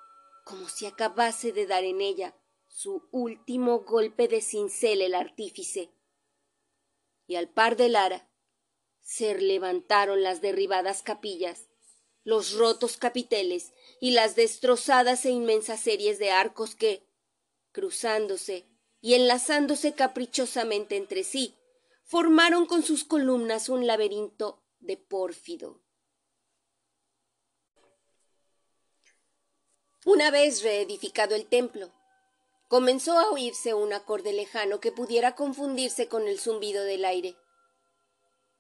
como 0.45 0.69
si 0.69 0.87
acabase 0.87 1.53
de 1.53 1.67
dar 1.67 1.85
en 1.85 2.01
ella 2.01 2.37
su 2.67 3.09
último 3.13 3.81
golpe 3.81 4.29
de 4.29 4.41
cincel 4.41 5.03
el 5.03 5.15
artífice. 5.15 5.93
Y 7.27 7.37
al 7.37 7.49
par 7.49 7.77
de 7.77 7.89
Lara 7.89 8.31
se 9.01 9.39
levantaron 9.39 10.23
las 10.23 10.41
derribadas 10.41 11.03
capillas, 11.03 11.69
los 12.25 12.53
rotos 12.53 12.97
capiteles 12.97 13.73
y 14.01 14.13
las 14.13 14.37
destrozadas 14.37 15.25
e 15.25 15.31
inmensas 15.31 15.81
series 15.81 16.19
de 16.19 16.31
arcos 16.31 16.75
que, 16.75 17.09
cruzándose 17.73 18.72
y 19.03 19.15
enlazándose 19.15 19.93
caprichosamente 19.93 20.97
entre 20.97 21.25
sí, 21.25 21.55
formaron 22.05 22.67
con 22.67 22.83
sus 22.83 23.05
columnas 23.05 23.69
un 23.69 23.87
laberinto 23.87 24.63
de 24.79 24.97
pórfido. 24.97 25.83
Una 30.05 30.31
vez 30.31 30.63
reedificado 30.63 31.35
el 31.35 31.47
templo, 31.47 31.93
comenzó 32.69 33.19
a 33.19 33.31
oírse 33.31 33.75
un 33.75 33.93
acorde 33.93 34.33
lejano 34.33 34.81
que 34.81 34.93
pudiera 34.93 35.35
confundirse 35.35 36.09
con 36.09 36.27
el 36.29 36.39
zumbido 36.39 36.85
del 36.85 37.05
aire, 37.05 37.37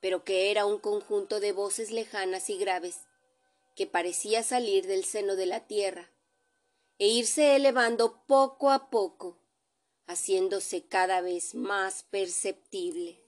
pero 0.00 0.24
que 0.24 0.50
era 0.50 0.66
un 0.66 0.78
conjunto 0.78 1.38
de 1.38 1.52
voces 1.52 1.92
lejanas 1.92 2.50
y 2.50 2.58
graves, 2.58 3.00
que 3.76 3.86
parecía 3.86 4.42
salir 4.42 4.86
del 4.86 5.04
seno 5.04 5.36
de 5.36 5.46
la 5.46 5.66
tierra, 5.66 6.10
e 6.98 7.06
irse 7.08 7.54
elevando 7.56 8.24
poco 8.26 8.70
a 8.70 8.90
poco, 8.90 9.41
haciéndose 10.06 10.82
cada 10.84 11.20
vez 11.20 11.54
más 11.54 12.04
perceptible. 12.04 13.18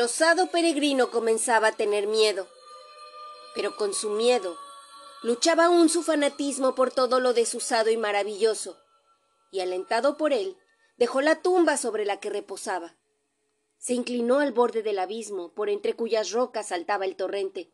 El 0.00 0.06
osado 0.06 0.50
peregrino 0.50 1.10
comenzaba 1.10 1.68
a 1.68 1.76
tener 1.76 2.06
miedo, 2.06 2.48
pero 3.54 3.76
con 3.76 3.92
su 3.92 4.08
miedo 4.08 4.56
luchaba 5.22 5.66
aún 5.66 5.90
su 5.90 6.02
fanatismo 6.02 6.74
por 6.74 6.90
todo 6.90 7.20
lo 7.20 7.34
desusado 7.34 7.90
y 7.90 7.98
maravilloso, 7.98 8.78
y 9.52 9.60
alentado 9.60 10.16
por 10.16 10.32
él, 10.32 10.56
dejó 10.96 11.20
la 11.20 11.42
tumba 11.42 11.76
sobre 11.76 12.06
la 12.06 12.18
que 12.18 12.30
reposaba. 12.30 12.96
Se 13.76 13.92
inclinó 13.92 14.38
al 14.38 14.52
borde 14.52 14.82
del 14.82 14.98
abismo, 14.98 15.52
por 15.52 15.68
entre 15.68 15.92
cuyas 15.92 16.30
rocas 16.30 16.68
saltaba 16.68 17.04
el 17.04 17.14
torrente, 17.14 17.70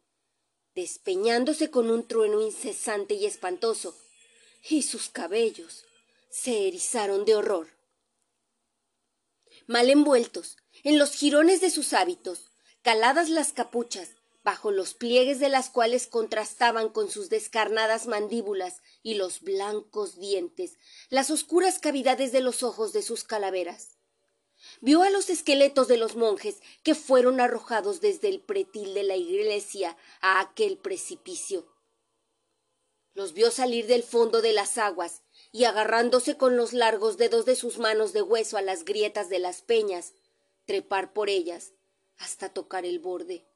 despeñándose 0.74 1.70
con 1.70 1.92
un 1.92 2.08
trueno 2.08 2.40
incesante 2.40 3.14
y 3.14 3.24
espantoso, 3.24 3.96
y 4.68 4.82
sus 4.82 5.10
cabellos 5.10 5.84
se 6.28 6.66
erizaron 6.66 7.24
de 7.24 7.36
horror. 7.36 7.68
Mal 9.68 9.90
envueltos, 9.90 10.56
en 10.82 10.98
los 10.98 11.12
jirones 11.12 11.60
de 11.60 11.70
sus 11.70 11.92
hábitos, 11.92 12.50
caladas 12.82 13.28
las 13.28 13.52
capuchas, 13.52 14.10
bajo 14.46 14.70
los 14.70 14.94
pliegues 14.94 15.40
de 15.40 15.48
las 15.48 15.70
cuales 15.70 16.06
contrastaban 16.06 16.88
con 16.88 17.10
sus 17.10 17.28
descarnadas 17.28 18.06
mandíbulas 18.06 18.80
y 19.02 19.14
los 19.14 19.40
blancos 19.40 20.20
dientes 20.20 20.78
las 21.10 21.32
oscuras 21.32 21.80
cavidades 21.80 22.30
de 22.30 22.40
los 22.40 22.62
ojos 22.62 22.92
de 22.92 23.02
sus 23.02 23.24
calaveras. 23.24 23.96
Vio 24.80 25.02
a 25.02 25.10
los 25.10 25.30
esqueletos 25.30 25.88
de 25.88 25.96
los 25.96 26.14
monjes 26.14 26.58
que 26.84 26.94
fueron 26.94 27.40
arrojados 27.40 28.00
desde 28.00 28.28
el 28.28 28.40
pretil 28.40 28.94
de 28.94 29.02
la 29.02 29.16
iglesia 29.16 29.96
a 30.20 30.38
aquel 30.38 30.78
precipicio. 30.78 31.66
Los 33.14 33.32
vio 33.32 33.50
salir 33.50 33.88
del 33.88 34.04
fondo 34.04 34.42
de 34.42 34.52
las 34.52 34.78
aguas 34.78 35.22
y 35.50 35.64
agarrándose 35.64 36.36
con 36.36 36.56
los 36.56 36.72
largos 36.72 37.16
dedos 37.16 37.46
de 37.46 37.56
sus 37.56 37.78
manos 37.78 38.12
de 38.12 38.22
hueso 38.22 38.58
a 38.58 38.62
las 38.62 38.84
grietas 38.84 39.28
de 39.28 39.40
las 39.40 39.62
peñas, 39.62 40.12
trepar 40.66 41.12
por 41.12 41.30
ellas 41.30 41.72
hasta 42.18 42.52
tocar 42.52 42.84
el 42.84 42.98
borde, 42.98 43.46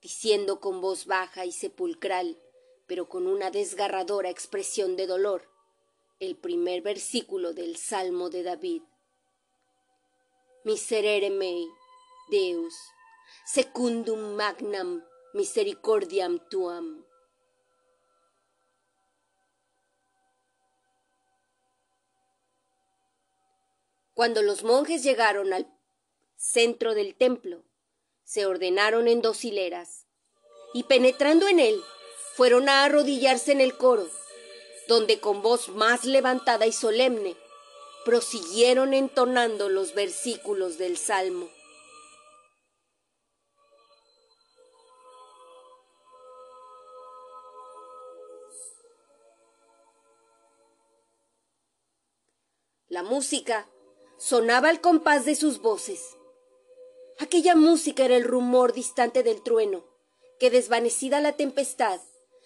diciendo 0.00 0.60
con 0.60 0.80
voz 0.80 1.06
baja 1.06 1.46
y 1.46 1.52
sepulcral, 1.52 2.38
pero 2.86 3.08
con 3.08 3.26
una 3.26 3.50
desgarradora 3.50 4.30
expresión 4.30 4.96
de 4.96 5.06
dolor, 5.06 5.48
el 6.20 6.36
primer 6.36 6.82
versículo 6.82 7.52
del 7.52 7.76
Salmo 7.76 8.30
de 8.30 8.42
David. 8.42 8.82
Miserere 10.64 11.30
mei, 11.30 11.68
Deus, 12.30 12.74
secundum 13.44 14.34
magnam 14.34 15.04
misericordiam 15.34 16.40
tuam. 16.48 17.04
Cuando 24.14 24.40
los 24.40 24.64
monjes 24.64 25.02
llegaron 25.02 25.52
al 25.52 25.75
centro 26.36 26.94
del 26.94 27.14
templo, 27.14 27.64
se 28.24 28.46
ordenaron 28.46 29.08
en 29.08 29.22
dos 29.22 29.44
hileras, 29.44 30.06
y 30.74 30.84
penetrando 30.84 31.48
en 31.48 31.60
él, 31.60 31.80
fueron 32.34 32.68
a 32.68 32.84
arrodillarse 32.84 33.52
en 33.52 33.60
el 33.60 33.76
coro, 33.76 34.08
donde 34.88 35.20
con 35.20 35.42
voz 35.42 35.68
más 35.68 36.04
levantada 36.04 36.66
y 36.66 36.72
solemne, 36.72 37.36
prosiguieron 38.04 38.94
entonando 38.94 39.68
los 39.68 39.94
versículos 39.94 40.78
del 40.78 40.96
Salmo. 40.96 41.48
La 52.88 53.02
música 53.02 53.68
sonaba 54.16 54.68
al 54.68 54.80
compás 54.80 55.24
de 55.24 55.34
sus 55.34 55.60
voces. 55.60 56.16
Aquella 57.18 57.54
música 57.54 58.04
era 58.04 58.16
el 58.16 58.24
rumor 58.24 58.74
distante 58.74 59.22
del 59.22 59.42
trueno, 59.42 59.84
que 60.38 60.50
desvanecida 60.50 61.20
la 61.20 61.32
tempestad, 61.32 62.00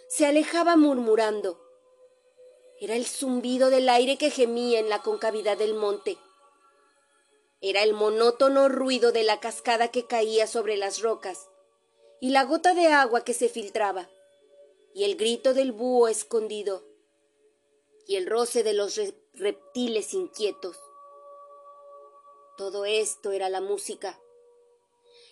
se 0.08 0.26
alejaba 0.26 0.76
murmurando. 0.76 1.60
Era 2.78 2.94
el 2.94 3.04
zumbido 3.04 3.70
del 3.70 3.88
aire 3.88 4.16
que 4.16 4.30
gemía 4.30 4.78
en 4.78 4.88
la 4.88 5.02
concavidad 5.02 5.58
del 5.58 5.74
monte. 5.74 6.18
Era 7.60 7.82
el 7.82 7.94
monótono 7.94 8.68
ruido 8.68 9.10
de 9.10 9.24
la 9.24 9.40
cascada 9.40 9.88
que 9.88 10.06
caía 10.06 10.46
sobre 10.46 10.76
las 10.76 11.02
rocas, 11.02 11.48
y 12.20 12.30
la 12.30 12.44
gota 12.44 12.72
de 12.72 12.88
agua 12.88 13.24
que 13.24 13.34
se 13.34 13.48
filtraba, 13.48 14.08
y 14.94 15.02
el 15.04 15.16
grito 15.16 15.52
del 15.52 15.72
búho 15.72 16.06
escondido, 16.06 16.84
y 18.06 18.16
el 18.16 18.26
roce 18.26 18.62
de 18.62 18.72
los 18.72 19.00
reptiles 19.34 20.14
inquietos. 20.14 20.78
Todo 22.56 22.84
esto 22.84 23.32
era 23.32 23.48
la 23.48 23.60
música. 23.60 24.20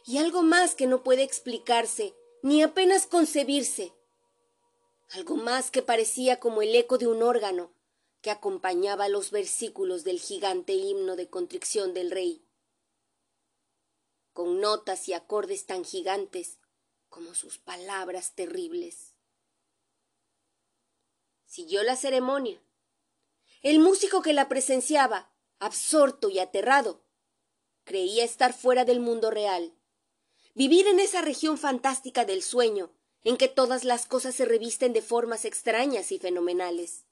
Y 0.09 0.17
algo 0.17 0.43
más 0.43 0.75
que 0.75 0.87
no 0.87 1.03
puede 1.03 1.23
explicarse, 1.23 2.15
ni 2.43 2.63
apenas 2.63 3.07
concebirse. 3.07 3.93
Algo 5.11 5.37
más 5.37 5.71
que 5.71 5.83
parecía 5.83 6.41
como 6.41 6.63
el 6.63 6.75
eco 6.75 6.97
de 6.97 7.07
un 7.07 7.23
órgano 7.23 7.75
que 8.23 8.31
acompañaba 8.31 9.11
los 9.11 9.31
versículos 9.31 10.05
del 10.05 10.19
gigante 10.19 10.73
himno 10.73 11.15
de 11.15 11.29
contrición 11.29 11.93
del 11.93 12.11
rey. 12.11 12.43
Con 14.33 14.63
notas 14.63 15.11
y 15.11 15.13
acordes 15.13 15.67
tan 15.67 15.85
gigantes 15.85 16.57
como 17.11 17.35
sus 17.35 17.59
palabras 17.59 18.35
terribles. 18.35 19.15
Siguió 21.45 21.83
la 21.83 21.97
ceremonia. 21.97 22.63
El 23.61 23.79
músico 23.79 24.23
que 24.23 24.33
la 24.33 24.49
presenciaba, 24.49 25.31
absorto 25.59 26.31
y 26.31 26.39
aterrado, 26.39 27.05
Creía 27.85 28.23
estar 28.23 28.53
fuera 28.53 28.85
del 28.85 29.01
mundo 29.01 29.31
real. 29.31 29.78
Vivir 30.59 30.89
en 30.89 30.99
esa 30.99 31.23
región 31.23 31.57
fantástica 31.57 32.25
del 32.25 32.43
sueño, 32.43 32.91
en 33.23 33.37
que 33.37 33.47
todas 33.47 33.85
las 33.85 34.07
cosas 34.07 34.35
se 34.35 34.45
revisten 34.45 34.93
de 34.93 35.03
formas 35.03 35.45
extrañas 35.45 36.11
y 36.11 36.19
fenomenales. 36.19 37.05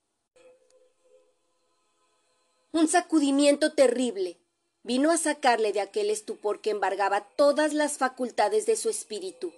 Un 2.72 2.88
sacudimiento 2.88 3.72
terrible 3.72 4.40
vino 4.82 5.12
a 5.12 5.16
sacarle 5.16 5.72
de 5.72 5.78
aquel 5.78 6.10
estupor 6.10 6.60
que 6.60 6.70
embargaba 6.70 7.20
todas 7.36 7.72
las 7.72 7.98
facultades 7.98 8.66
de 8.66 8.74
su 8.74 8.90
espíritu. 8.90 9.52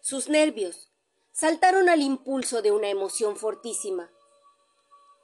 Sus 0.00 0.28
nervios 0.28 0.90
saltaron 1.30 1.88
al 1.88 2.02
impulso 2.02 2.60
de 2.60 2.72
una 2.72 2.88
emoción 2.88 3.36
fortísima. 3.36 4.10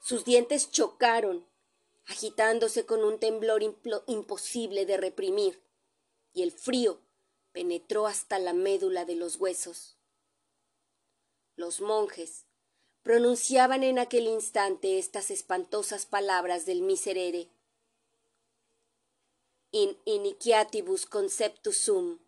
Sus 0.00 0.24
dientes 0.24 0.70
chocaron 0.70 1.44
agitándose 2.06 2.86
con 2.86 3.02
un 3.02 3.18
temblor 3.18 3.64
imposible 4.06 4.86
de 4.86 4.98
reprimir, 4.98 5.60
y 6.32 6.44
el 6.44 6.52
frío 6.52 7.00
penetró 7.54 8.08
hasta 8.08 8.40
la 8.40 8.52
médula 8.52 9.04
de 9.04 9.14
los 9.14 9.36
huesos. 9.36 9.96
Los 11.54 11.80
monjes 11.80 12.46
pronunciaban 13.04 13.84
en 13.84 14.00
aquel 14.00 14.26
instante 14.26 14.98
estas 14.98 15.30
espantosas 15.30 16.04
palabras 16.04 16.66
del 16.66 16.82
miserere. 16.82 17.48
In 19.70 19.96
iniciatibus 20.04 21.06
conceptus 21.06 21.78
sum, 21.78 22.18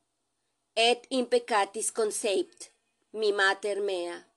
et 0.76 1.04
in 1.10 1.26
peccatis 1.26 1.90
concept, 1.90 2.70
mi 3.10 3.32
mater 3.32 3.80
mea. 3.80 4.32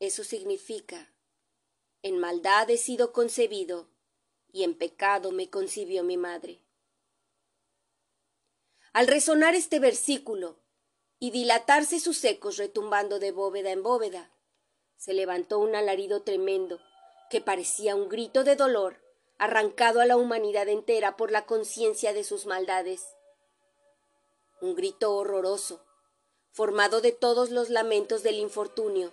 Eso 0.00 0.24
significa, 0.24 1.14
en 2.02 2.18
maldad 2.18 2.68
he 2.68 2.78
sido 2.78 3.12
concebido, 3.12 3.86
y 4.52 4.64
en 4.64 4.74
pecado 4.74 5.30
me 5.30 5.50
concibió 5.50 6.02
mi 6.02 6.16
madre. 6.16 6.63
Al 8.94 9.08
resonar 9.08 9.56
este 9.56 9.80
versículo 9.80 10.60
y 11.18 11.32
dilatarse 11.32 11.98
sus 11.98 12.22
ecos 12.22 12.58
retumbando 12.58 13.18
de 13.18 13.32
bóveda 13.32 13.72
en 13.72 13.82
bóveda, 13.82 14.30
se 14.96 15.14
levantó 15.14 15.58
un 15.58 15.74
alarido 15.74 16.22
tremendo 16.22 16.78
que 17.28 17.40
parecía 17.40 17.96
un 17.96 18.08
grito 18.08 18.44
de 18.44 18.54
dolor 18.54 19.02
arrancado 19.36 20.00
a 20.00 20.06
la 20.06 20.16
humanidad 20.16 20.68
entera 20.68 21.16
por 21.16 21.32
la 21.32 21.44
conciencia 21.44 22.12
de 22.12 22.22
sus 22.22 22.46
maldades. 22.46 23.02
Un 24.60 24.76
grito 24.76 25.16
horroroso, 25.16 25.84
formado 26.52 27.00
de 27.00 27.10
todos 27.10 27.50
los 27.50 27.70
lamentos 27.70 28.22
del 28.22 28.38
infortunio, 28.38 29.12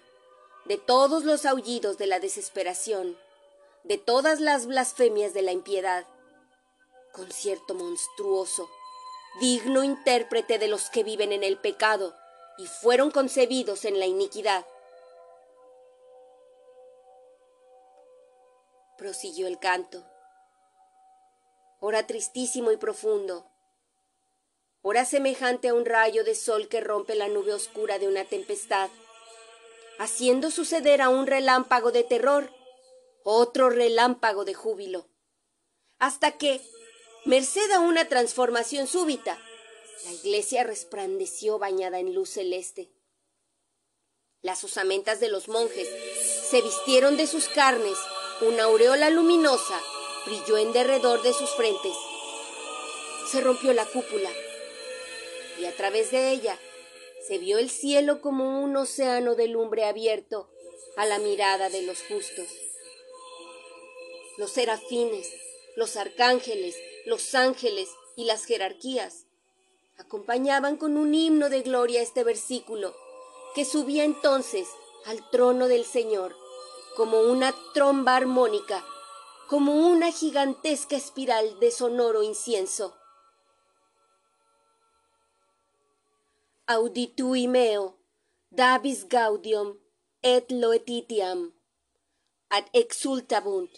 de 0.65 0.77
todos 0.77 1.23
los 1.23 1.43
aullidos 1.43 1.97
de 1.97 2.05
la 2.05 2.19
desesperación, 2.19 3.17
de 3.83 3.97
todas 3.97 4.41
las 4.41 4.67
blasfemias 4.67 5.33
de 5.33 5.41
la 5.41 5.53
impiedad. 5.53 6.05
Concierto 7.13 7.73
monstruoso 7.73 8.69
digno 9.39 9.83
intérprete 9.83 10.59
de 10.59 10.67
los 10.67 10.89
que 10.89 11.03
viven 11.03 11.31
en 11.31 11.43
el 11.43 11.57
pecado 11.57 12.15
y 12.57 12.67
fueron 12.67 13.11
concebidos 13.11 13.85
en 13.85 13.99
la 13.99 14.05
iniquidad. 14.05 14.65
Prosiguió 18.97 19.47
el 19.47 19.57
canto. 19.59 20.05
Ora 21.79 22.05
tristísimo 22.05 22.71
y 22.71 22.77
profundo, 22.77 23.49
ora 24.83 25.03
semejante 25.05 25.69
a 25.69 25.73
un 25.73 25.85
rayo 25.85 26.23
de 26.23 26.35
sol 26.35 26.67
que 26.67 26.81
rompe 26.81 27.15
la 27.15 27.27
nube 27.27 27.53
oscura 27.53 27.97
de 27.97 28.07
una 28.07 28.23
tempestad, 28.25 28.91
haciendo 29.97 30.51
suceder 30.51 31.01
a 31.01 31.09
un 31.09 31.25
relámpago 31.25 31.91
de 31.91 32.03
terror 32.03 32.51
otro 33.23 33.69
relámpago 33.69 34.45
de 34.45 34.53
júbilo, 34.53 35.07
hasta 35.99 36.31
que, 36.33 36.61
merced 37.25 37.69
a 37.71 37.79
una 37.79 38.07
transformación 38.07 38.87
súbita, 38.87 39.39
la 40.05 40.11
iglesia 40.11 40.63
resplandeció 40.63 41.59
bañada 41.59 41.99
en 41.99 42.13
luz 42.15 42.31
celeste. 42.31 42.91
Las 44.41 44.63
osamentas 44.63 45.19
de 45.19 45.29
los 45.29 45.47
monjes 45.47 45.87
se 46.49 46.61
vistieron 46.61 47.17
de 47.17 47.27
sus 47.27 47.47
carnes, 47.47 47.97
una 48.41 48.63
aureola 48.63 49.11
luminosa 49.11 49.79
brilló 50.25 50.57
en 50.57 50.73
derredor 50.73 51.21
de 51.21 51.33
sus 51.33 51.51
frentes. 51.51 51.95
Se 53.29 53.41
rompió 53.41 53.71
la 53.73 53.85
cúpula 53.85 54.31
y 55.59 55.65
a 55.65 55.75
través 55.75 56.09
de 56.09 56.31
ella 56.31 56.57
se 57.27 57.37
vio 57.37 57.59
el 57.59 57.69
cielo 57.69 58.19
como 58.19 58.63
un 58.63 58.75
océano 58.77 59.35
de 59.35 59.47
lumbre 59.47 59.85
abierto 59.85 60.49
a 60.97 61.05
la 61.05 61.19
mirada 61.19 61.69
de 61.69 61.83
los 61.83 61.99
justos. 62.01 62.47
Los 64.37 64.51
serafines, 64.51 65.29
los 65.75 65.97
arcángeles, 65.97 66.75
los 67.05 67.35
ángeles 67.35 67.89
y 68.15 68.25
las 68.25 68.45
jerarquías 68.45 69.25
acompañaban 69.97 70.77
con 70.77 70.97
un 70.97 71.13
himno 71.13 71.49
de 71.49 71.61
gloria 71.61 72.01
este 72.01 72.23
versículo, 72.23 72.95
que 73.53 73.65
subía 73.65 74.03
entonces 74.03 74.67
al 75.05 75.29
trono 75.29 75.67
del 75.67 75.85
Señor 75.85 76.35
como 76.95 77.21
una 77.21 77.53
tromba 77.73 78.15
armónica, 78.15 78.83
como 79.47 79.73
una 79.73 80.11
gigantesca 80.11 80.95
espiral 80.95 81.59
de 81.59 81.71
sonoro 81.71 82.23
incienso. 82.23 82.97
Auditui 86.67 87.47
meo, 87.47 87.97
dabis 88.49 89.07
gaudium 89.07 89.77
et 90.21 90.51
loetitiam, 90.51 91.53
ad 92.49 92.65
exultabunt, 92.73 93.71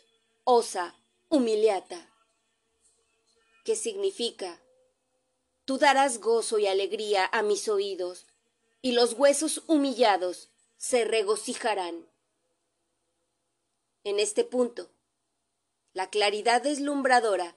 osa 0.43 0.95
humiliata 1.29 2.12
que 3.63 3.75
significa 3.75 4.63
Tú 5.65 5.77
darás 5.77 6.19
gozo 6.19 6.59
y 6.59 6.67
alegría 6.67 7.29
a 7.31 7.41
mis 7.41 7.69
oídos, 7.69 8.27
y 8.81 8.91
los 8.91 9.13
huesos 9.13 9.63
humillados 9.67 10.49
se 10.75 11.05
regocijarán. 11.05 12.05
En 14.03 14.19
este 14.19 14.43
punto, 14.43 14.89
la 15.93 16.09
claridad 16.09 16.61
deslumbradora 16.61 17.55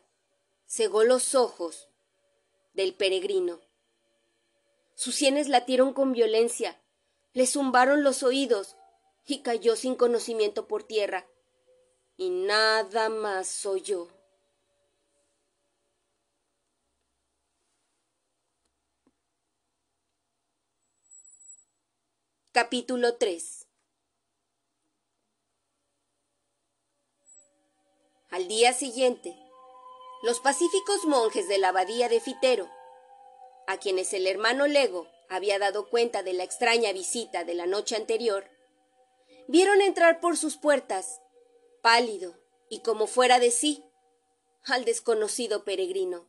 cegó 0.69 1.03
los 1.03 1.35
ojos 1.35 1.88
del 2.75 2.95
peregrino. 2.95 3.61
Sus 4.95 5.16
sienes 5.16 5.49
latieron 5.49 5.92
con 5.92 6.12
violencia, 6.12 6.81
le 7.33 7.47
zumbaron 7.47 8.05
los 8.05 8.23
oídos 8.23 8.77
y 9.27 9.42
cayó 9.42 9.75
sin 9.75 9.97
conocimiento 9.97 10.69
por 10.69 10.85
tierra, 10.85 11.27
y 12.16 12.31
nada 12.31 13.09
más 13.09 13.66
oyó. 13.66 14.15
Capítulo 22.57 23.16
3 23.16 23.66
Al 28.31 28.49
día 28.49 28.73
siguiente, 28.73 29.37
los 30.23 30.40
pacíficos 30.40 31.05
monjes 31.05 31.49
de 31.49 31.59
la 31.59 31.69
abadía 31.69 32.09
de 32.09 32.19
Fitero, 32.19 32.66
a 33.66 33.77
quienes 33.77 34.14
el 34.14 34.27
hermano 34.27 34.66
Lego 34.66 35.07
había 35.29 35.59
dado 35.59 35.90
cuenta 35.90 36.23
de 36.23 36.33
la 36.33 36.45
extraña 36.45 36.95
visita 36.95 37.45
de 37.45 37.53
la 37.53 37.66
noche 37.66 37.95
anterior, 37.95 38.49
vieron 39.49 39.83
entrar 39.83 40.21
por 40.21 40.38
sus 40.38 40.57
puertas, 40.57 41.21
pálido 41.83 42.40
y 42.71 42.81
como 42.81 43.07
fuera 43.07 43.38
de 43.38 43.51
sí, 43.51 43.85
al 44.64 44.87
desconocido 44.87 45.62
peregrino. 45.66 46.27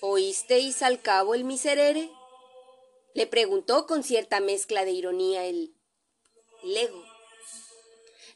¿Oísteis 0.00 0.80
al 0.80 1.02
cabo 1.02 1.34
el 1.34 1.44
miserere? 1.44 2.15
Le 3.16 3.26
preguntó 3.26 3.86
con 3.86 4.02
cierta 4.02 4.40
mezcla 4.40 4.84
de 4.84 4.90
ironía 4.90 5.46
el 5.46 5.74
Lego, 6.62 7.02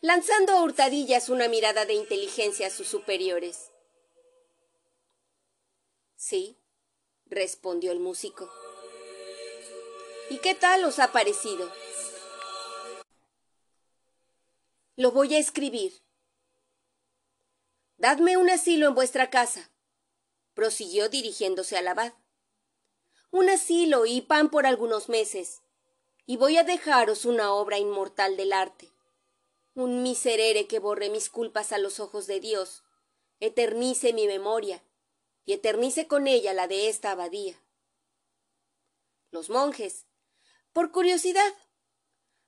lanzando 0.00 0.54
a 0.54 0.62
hurtadillas 0.62 1.28
una 1.28 1.48
mirada 1.48 1.84
de 1.84 1.92
inteligencia 1.92 2.68
a 2.68 2.70
sus 2.70 2.88
superiores. 2.88 3.70
Sí, 6.16 6.56
respondió 7.26 7.92
el 7.92 8.00
músico. 8.00 8.50
¿Y 10.30 10.38
qué 10.38 10.54
tal 10.54 10.82
os 10.86 10.98
ha 10.98 11.12
parecido? 11.12 11.70
Lo 14.96 15.10
voy 15.12 15.34
a 15.34 15.38
escribir. 15.38 15.92
Dadme 17.98 18.38
un 18.38 18.48
asilo 18.48 18.88
en 18.88 18.94
vuestra 18.94 19.28
casa, 19.28 19.70
prosiguió 20.54 21.10
dirigiéndose 21.10 21.76
al 21.76 21.86
abad 21.86 22.14
un 23.30 23.48
asilo 23.48 24.06
y 24.06 24.22
pan 24.22 24.50
por 24.50 24.66
algunos 24.66 25.08
meses, 25.08 25.62
y 26.26 26.36
voy 26.36 26.56
a 26.56 26.64
dejaros 26.64 27.24
una 27.24 27.52
obra 27.52 27.78
inmortal 27.78 28.36
del 28.36 28.52
arte, 28.52 28.90
un 29.74 30.02
miserere 30.02 30.66
que 30.66 30.80
borre 30.80 31.10
mis 31.10 31.30
culpas 31.30 31.72
a 31.72 31.78
los 31.78 32.00
ojos 32.00 32.26
de 32.26 32.40
Dios, 32.40 32.82
eternice 33.38 34.12
mi 34.12 34.26
memoria, 34.26 34.82
y 35.44 35.52
eternice 35.52 36.08
con 36.08 36.26
ella 36.26 36.52
la 36.54 36.66
de 36.66 36.88
esta 36.88 37.12
abadía. 37.12 37.62
Los 39.30 39.48
monjes, 39.48 40.06
por 40.72 40.90
curiosidad, 40.90 41.54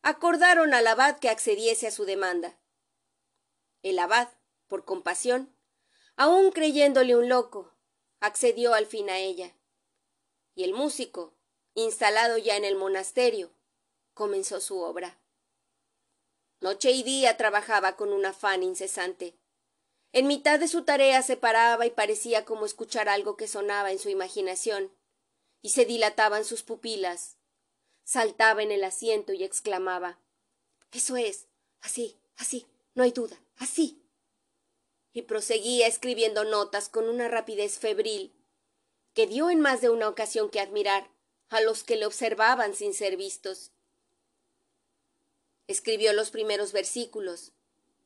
acordaron 0.02 0.74
al 0.74 0.86
abad 0.88 1.18
que 1.18 1.28
accediese 1.28 1.86
a 1.86 1.92
su 1.92 2.04
demanda. 2.04 2.58
El 3.82 4.00
abad, 4.00 4.28
por 4.66 4.84
compasión, 4.84 5.56
aun 6.16 6.50
creyéndole 6.50 7.14
un 7.16 7.28
loco, 7.28 7.72
accedió 8.20 8.74
al 8.74 8.86
fin 8.86 9.08
a 9.10 9.18
ella 9.18 9.56
y 10.54 10.64
el 10.64 10.74
músico, 10.74 11.34
instalado 11.74 12.38
ya 12.38 12.56
en 12.56 12.64
el 12.64 12.76
monasterio, 12.76 13.52
comenzó 14.14 14.60
su 14.60 14.78
obra. 14.80 15.18
Noche 16.60 16.92
y 16.92 17.02
día 17.02 17.36
trabajaba 17.36 17.96
con 17.96 18.12
un 18.12 18.24
afán 18.24 18.62
incesante. 18.62 19.36
En 20.12 20.26
mitad 20.26 20.60
de 20.60 20.68
su 20.68 20.84
tarea 20.84 21.22
se 21.22 21.36
paraba 21.36 21.86
y 21.86 21.90
parecía 21.90 22.44
como 22.44 22.66
escuchar 22.66 23.08
algo 23.08 23.36
que 23.36 23.48
sonaba 23.48 23.90
en 23.90 23.98
su 23.98 24.10
imaginación, 24.10 24.92
y 25.62 25.70
se 25.70 25.84
dilataban 25.84 26.44
sus 26.44 26.62
pupilas. 26.62 27.38
Saltaba 28.04 28.62
en 28.62 28.72
el 28.72 28.84
asiento 28.84 29.32
y 29.32 29.44
exclamaba 29.44 30.18
Eso 30.90 31.16
es, 31.16 31.48
así, 31.80 32.20
así, 32.36 32.66
no 32.94 33.02
hay 33.02 33.12
duda, 33.12 33.40
así. 33.56 33.98
y 35.14 35.22
proseguía 35.22 35.86
escribiendo 35.86 36.44
notas 36.44 36.88
con 36.88 37.08
una 37.08 37.28
rapidez 37.28 37.78
febril 37.78 38.34
que 39.14 39.26
dio 39.26 39.50
en 39.50 39.60
más 39.60 39.80
de 39.80 39.90
una 39.90 40.08
ocasión 40.08 40.50
que 40.50 40.60
admirar 40.60 41.10
a 41.48 41.60
los 41.60 41.84
que 41.84 41.96
le 41.96 42.06
observaban 42.06 42.74
sin 42.74 42.94
ser 42.94 43.16
vistos. 43.16 43.72
Escribió 45.66 46.12
los 46.12 46.30
primeros 46.30 46.72
versículos 46.72 47.52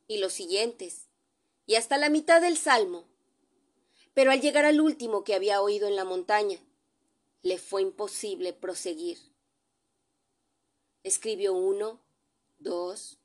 y 0.08 0.18
los 0.18 0.32
siguientes, 0.32 1.08
y 1.64 1.76
hasta 1.76 1.96
la 1.96 2.08
mitad 2.08 2.40
del 2.40 2.56
salmo. 2.56 3.08
Pero 4.14 4.30
al 4.30 4.40
llegar 4.40 4.64
al 4.64 4.80
último 4.80 5.24
que 5.24 5.34
había 5.34 5.60
oído 5.60 5.86
en 5.86 5.96
la 5.96 6.04
montaña, 6.04 6.58
le 7.42 7.58
fue 7.58 7.82
imposible 7.82 8.52
proseguir. 8.52 9.18
Escribió 11.04 11.52
uno, 11.52 12.00
dos, 12.58 13.20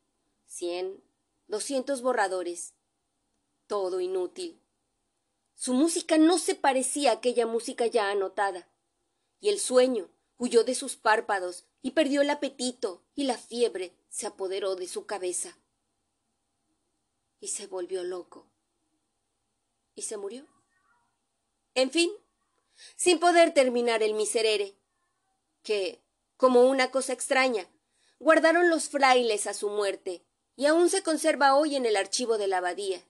cien, 0.46 1.04
doscientos 1.48 2.04
borradores. 2.04 2.76
Todo 3.66 4.00
inútil. 4.02 4.61
Su 5.62 5.76
música 5.76 6.18
no 6.18 6.40
se 6.40 6.56
parecía 6.56 7.12
a 7.12 7.14
aquella 7.14 7.46
música 7.46 7.86
ya 7.86 8.10
anotada, 8.10 8.68
y 9.40 9.50
el 9.50 9.60
sueño 9.60 10.10
huyó 10.40 10.64
de 10.64 10.74
sus 10.74 10.96
párpados 10.96 11.66
y 11.84 11.92
perdió 11.92 12.24
el 12.24 12.32
apetito, 12.32 13.04
y 13.14 13.26
la 13.26 13.38
fiebre 13.38 13.94
se 14.10 14.26
apoderó 14.26 14.76
de 14.76 14.88
su 14.88 15.06
cabeza. 15.06 15.60
Y 17.40 17.50
se 17.50 17.68
volvió 17.68 18.04
loco. 18.04 18.48
Y 19.94 20.02
se 20.02 20.18
murió. 20.18 20.48
En 21.76 21.92
fin, 21.92 22.10
sin 22.96 23.20
poder 23.20 23.54
terminar 23.54 24.02
el 24.02 24.16
miserere, 24.16 24.74
que, 25.62 26.02
como 26.38 26.64
una 26.64 26.90
cosa 26.90 27.14
extraña, 27.14 27.70
guardaron 28.18 28.72
los 28.72 28.90
frailes 28.90 29.46
a 29.46 29.54
su 29.54 29.70
muerte, 29.70 30.26
y 30.56 30.66
aún 30.66 30.90
se 30.90 31.04
conserva 31.04 31.54
hoy 31.54 31.76
en 31.76 31.86
el 31.86 31.98
archivo 31.98 32.40
de 32.40 32.48
la 32.48 32.58
abadía. 32.58 33.06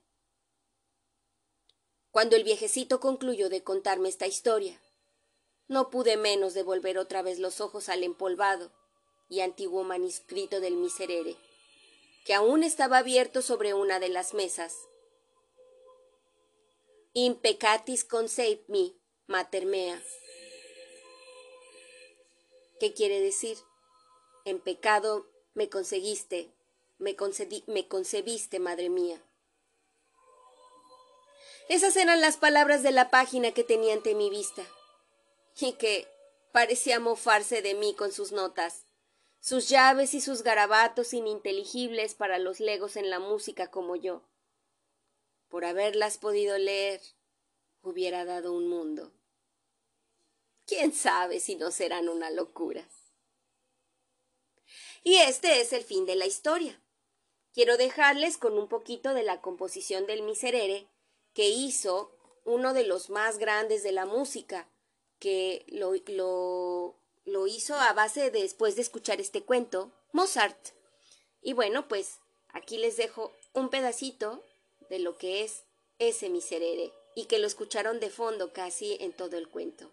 Cuando 2.11 2.35
el 2.35 2.43
viejecito 2.43 2.99
concluyó 2.99 3.49
de 3.49 3.63
contarme 3.63 4.09
esta 4.09 4.27
historia, 4.27 4.81
no 5.69 5.89
pude 5.89 6.17
menos 6.17 6.53
de 6.53 6.63
volver 6.63 6.97
otra 6.97 7.21
vez 7.21 7.39
los 7.39 7.61
ojos 7.61 7.87
al 7.87 8.03
empolvado 8.03 8.73
y 9.29 9.39
antiguo 9.39 9.85
manuscrito 9.85 10.59
del 10.59 10.75
miserere, 10.75 11.37
que 12.25 12.33
aún 12.33 12.63
estaba 12.63 12.97
abierto 12.97 13.41
sobre 13.41 13.73
una 13.73 14.01
de 14.01 14.09
las 14.09 14.33
mesas. 14.33 14.75
Impecatis 17.13 18.03
conceit 18.03 18.67
me, 18.67 18.93
mater 19.27 19.65
mea. 19.65 20.03
¿Qué 22.81 22.93
quiere 22.93 23.21
decir? 23.21 23.57
En 24.43 24.59
pecado 24.59 25.27
me 25.53 25.69
conseguiste, 25.69 26.51
me, 26.97 27.15
me 27.67 27.87
concebiste, 27.87 28.59
madre 28.59 28.89
mía. 28.89 29.23
Esas 31.71 31.95
eran 31.95 32.19
las 32.19 32.35
palabras 32.35 32.83
de 32.83 32.91
la 32.91 33.09
página 33.09 33.53
que 33.53 33.63
tenía 33.63 33.93
ante 33.93 34.13
mi 34.13 34.29
vista, 34.29 34.61
y 35.57 35.71
que 35.71 36.05
parecía 36.51 36.99
mofarse 36.99 37.61
de 37.61 37.75
mí 37.75 37.95
con 37.95 38.11
sus 38.11 38.33
notas, 38.33 38.83
sus 39.39 39.69
llaves 39.69 40.13
y 40.13 40.19
sus 40.19 40.43
garabatos 40.43 41.13
ininteligibles 41.13 42.13
para 42.13 42.39
los 42.39 42.59
legos 42.59 42.97
en 42.97 43.09
la 43.09 43.19
música 43.19 43.71
como 43.71 43.95
yo. 43.95 44.21
Por 45.47 45.63
haberlas 45.63 46.17
podido 46.17 46.57
leer, 46.57 46.99
hubiera 47.81 48.25
dado 48.25 48.51
un 48.51 48.67
mundo. 48.67 49.13
¿Quién 50.67 50.91
sabe 50.91 51.39
si 51.39 51.55
no 51.55 51.71
serán 51.71 52.09
una 52.09 52.31
locura? 52.31 52.85
Y 55.03 55.15
este 55.19 55.61
es 55.61 55.71
el 55.71 55.85
fin 55.85 56.05
de 56.05 56.17
la 56.17 56.25
historia. 56.25 56.83
Quiero 57.53 57.77
dejarles 57.77 58.37
con 58.37 58.59
un 58.59 58.67
poquito 58.67 59.13
de 59.13 59.23
la 59.23 59.39
composición 59.39 60.05
del 60.05 60.23
miserere 60.23 60.90
que 61.33 61.49
hizo 61.49 62.11
uno 62.45 62.73
de 62.73 62.83
los 62.83 63.09
más 63.09 63.37
grandes 63.37 63.83
de 63.83 63.91
la 63.91 64.05
música, 64.05 64.67
que 65.19 65.65
lo, 65.67 65.93
lo, 67.25 67.47
hizo 67.47 67.75
a 67.75 67.93
base 67.93 68.31
de, 68.31 68.41
después 68.41 68.75
de 68.75 68.81
escuchar 68.81 69.21
este 69.21 69.43
cuento, 69.43 69.91
Mozart. 70.11 70.69
Y 71.41 71.53
bueno, 71.53 71.87
pues 71.87 72.19
aquí 72.49 72.77
les 72.77 72.97
dejo 72.97 73.31
un 73.53 73.69
pedacito 73.69 74.43
de 74.89 74.99
lo 74.99 75.17
que 75.17 75.43
es 75.43 75.63
ese 75.99 76.29
miserere 76.29 76.91
y 77.15 77.25
que 77.25 77.39
lo 77.39 77.47
escucharon 77.47 77.99
de 77.99 78.09
fondo 78.09 78.53
casi 78.53 78.97
en 78.99 79.13
todo 79.13 79.37
el 79.37 79.47
cuento. 79.47 79.90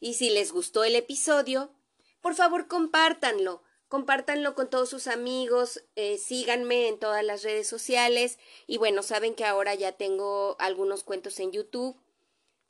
Y 0.00 0.14
si 0.14 0.30
les 0.30 0.52
gustó 0.52 0.84
el 0.84 0.96
episodio, 0.96 1.72
por 2.20 2.34
favor 2.34 2.68
compártanlo. 2.68 3.62
Compártanlo 3.88 4.54
con 4.54 4.68
todos 4.68 4.90
sus 4.90 5.06
amigos, 5.06 5.82
eh, 5.96 6.18
síganme 6.18 6.88
en 6.88 6.98
todas 6.98 7.24
las 7.24 7.42
redes 7.42 7.66
sociales 7.66 8.38
y 8.66 8.76
bueno, 8.76 9.02
saben 9.02 9.34
que 9.34 9.46
ahora 9.46 9.74
ya 9.74 9.92
tengo 9.92 10.56
algunos 10.58 11.04
cuentos 11.04 11.40
en 11.40 11.52
YouTube. 11.52 11.96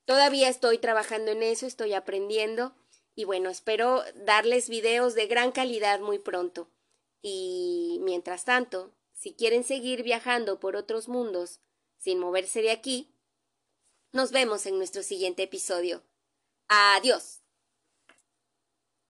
Todavía 0.04 0.48
estoy 0.48 0.78
trabajando 0.78 1.32
en 1.32 1.42
eso, 1.42 1.66
estoy 1.66 1.92
aprendiendo 1.92 2.76
y 3.16 3.24
bueno, 3.24 3.50
espero 3.50 4.04
darles 4.14 4.68
videos 4.68 5.16
de 5.16 5.26
gran 5.26 5.50
calidad 5.50 5.98
muy 5.98 6.20
pronto. 6.20 6.70
Y 7.20 7.98
mientras 8.02 8.44
tanto, 8.44 8.94
si 9.12 9.34
quieren 9.34 9.64
seguir 9.64 10.04
viajando 10.04 10.60
por 10.60 10.76
otros 10.76 11.08
mundos 11.08 11.60
sin 11.98 12.20
moverse 12.20 12.62
de 12.62 12.70
aquí, 12.70 13.12
nos 14.12 14.30
vemos 14.30 14.66
en 14.66 14.78
nuestro 14.78 15.02
siguiente 15.02 15.42
episodio. 15.42 16.04
Adiós. 16.68 17.40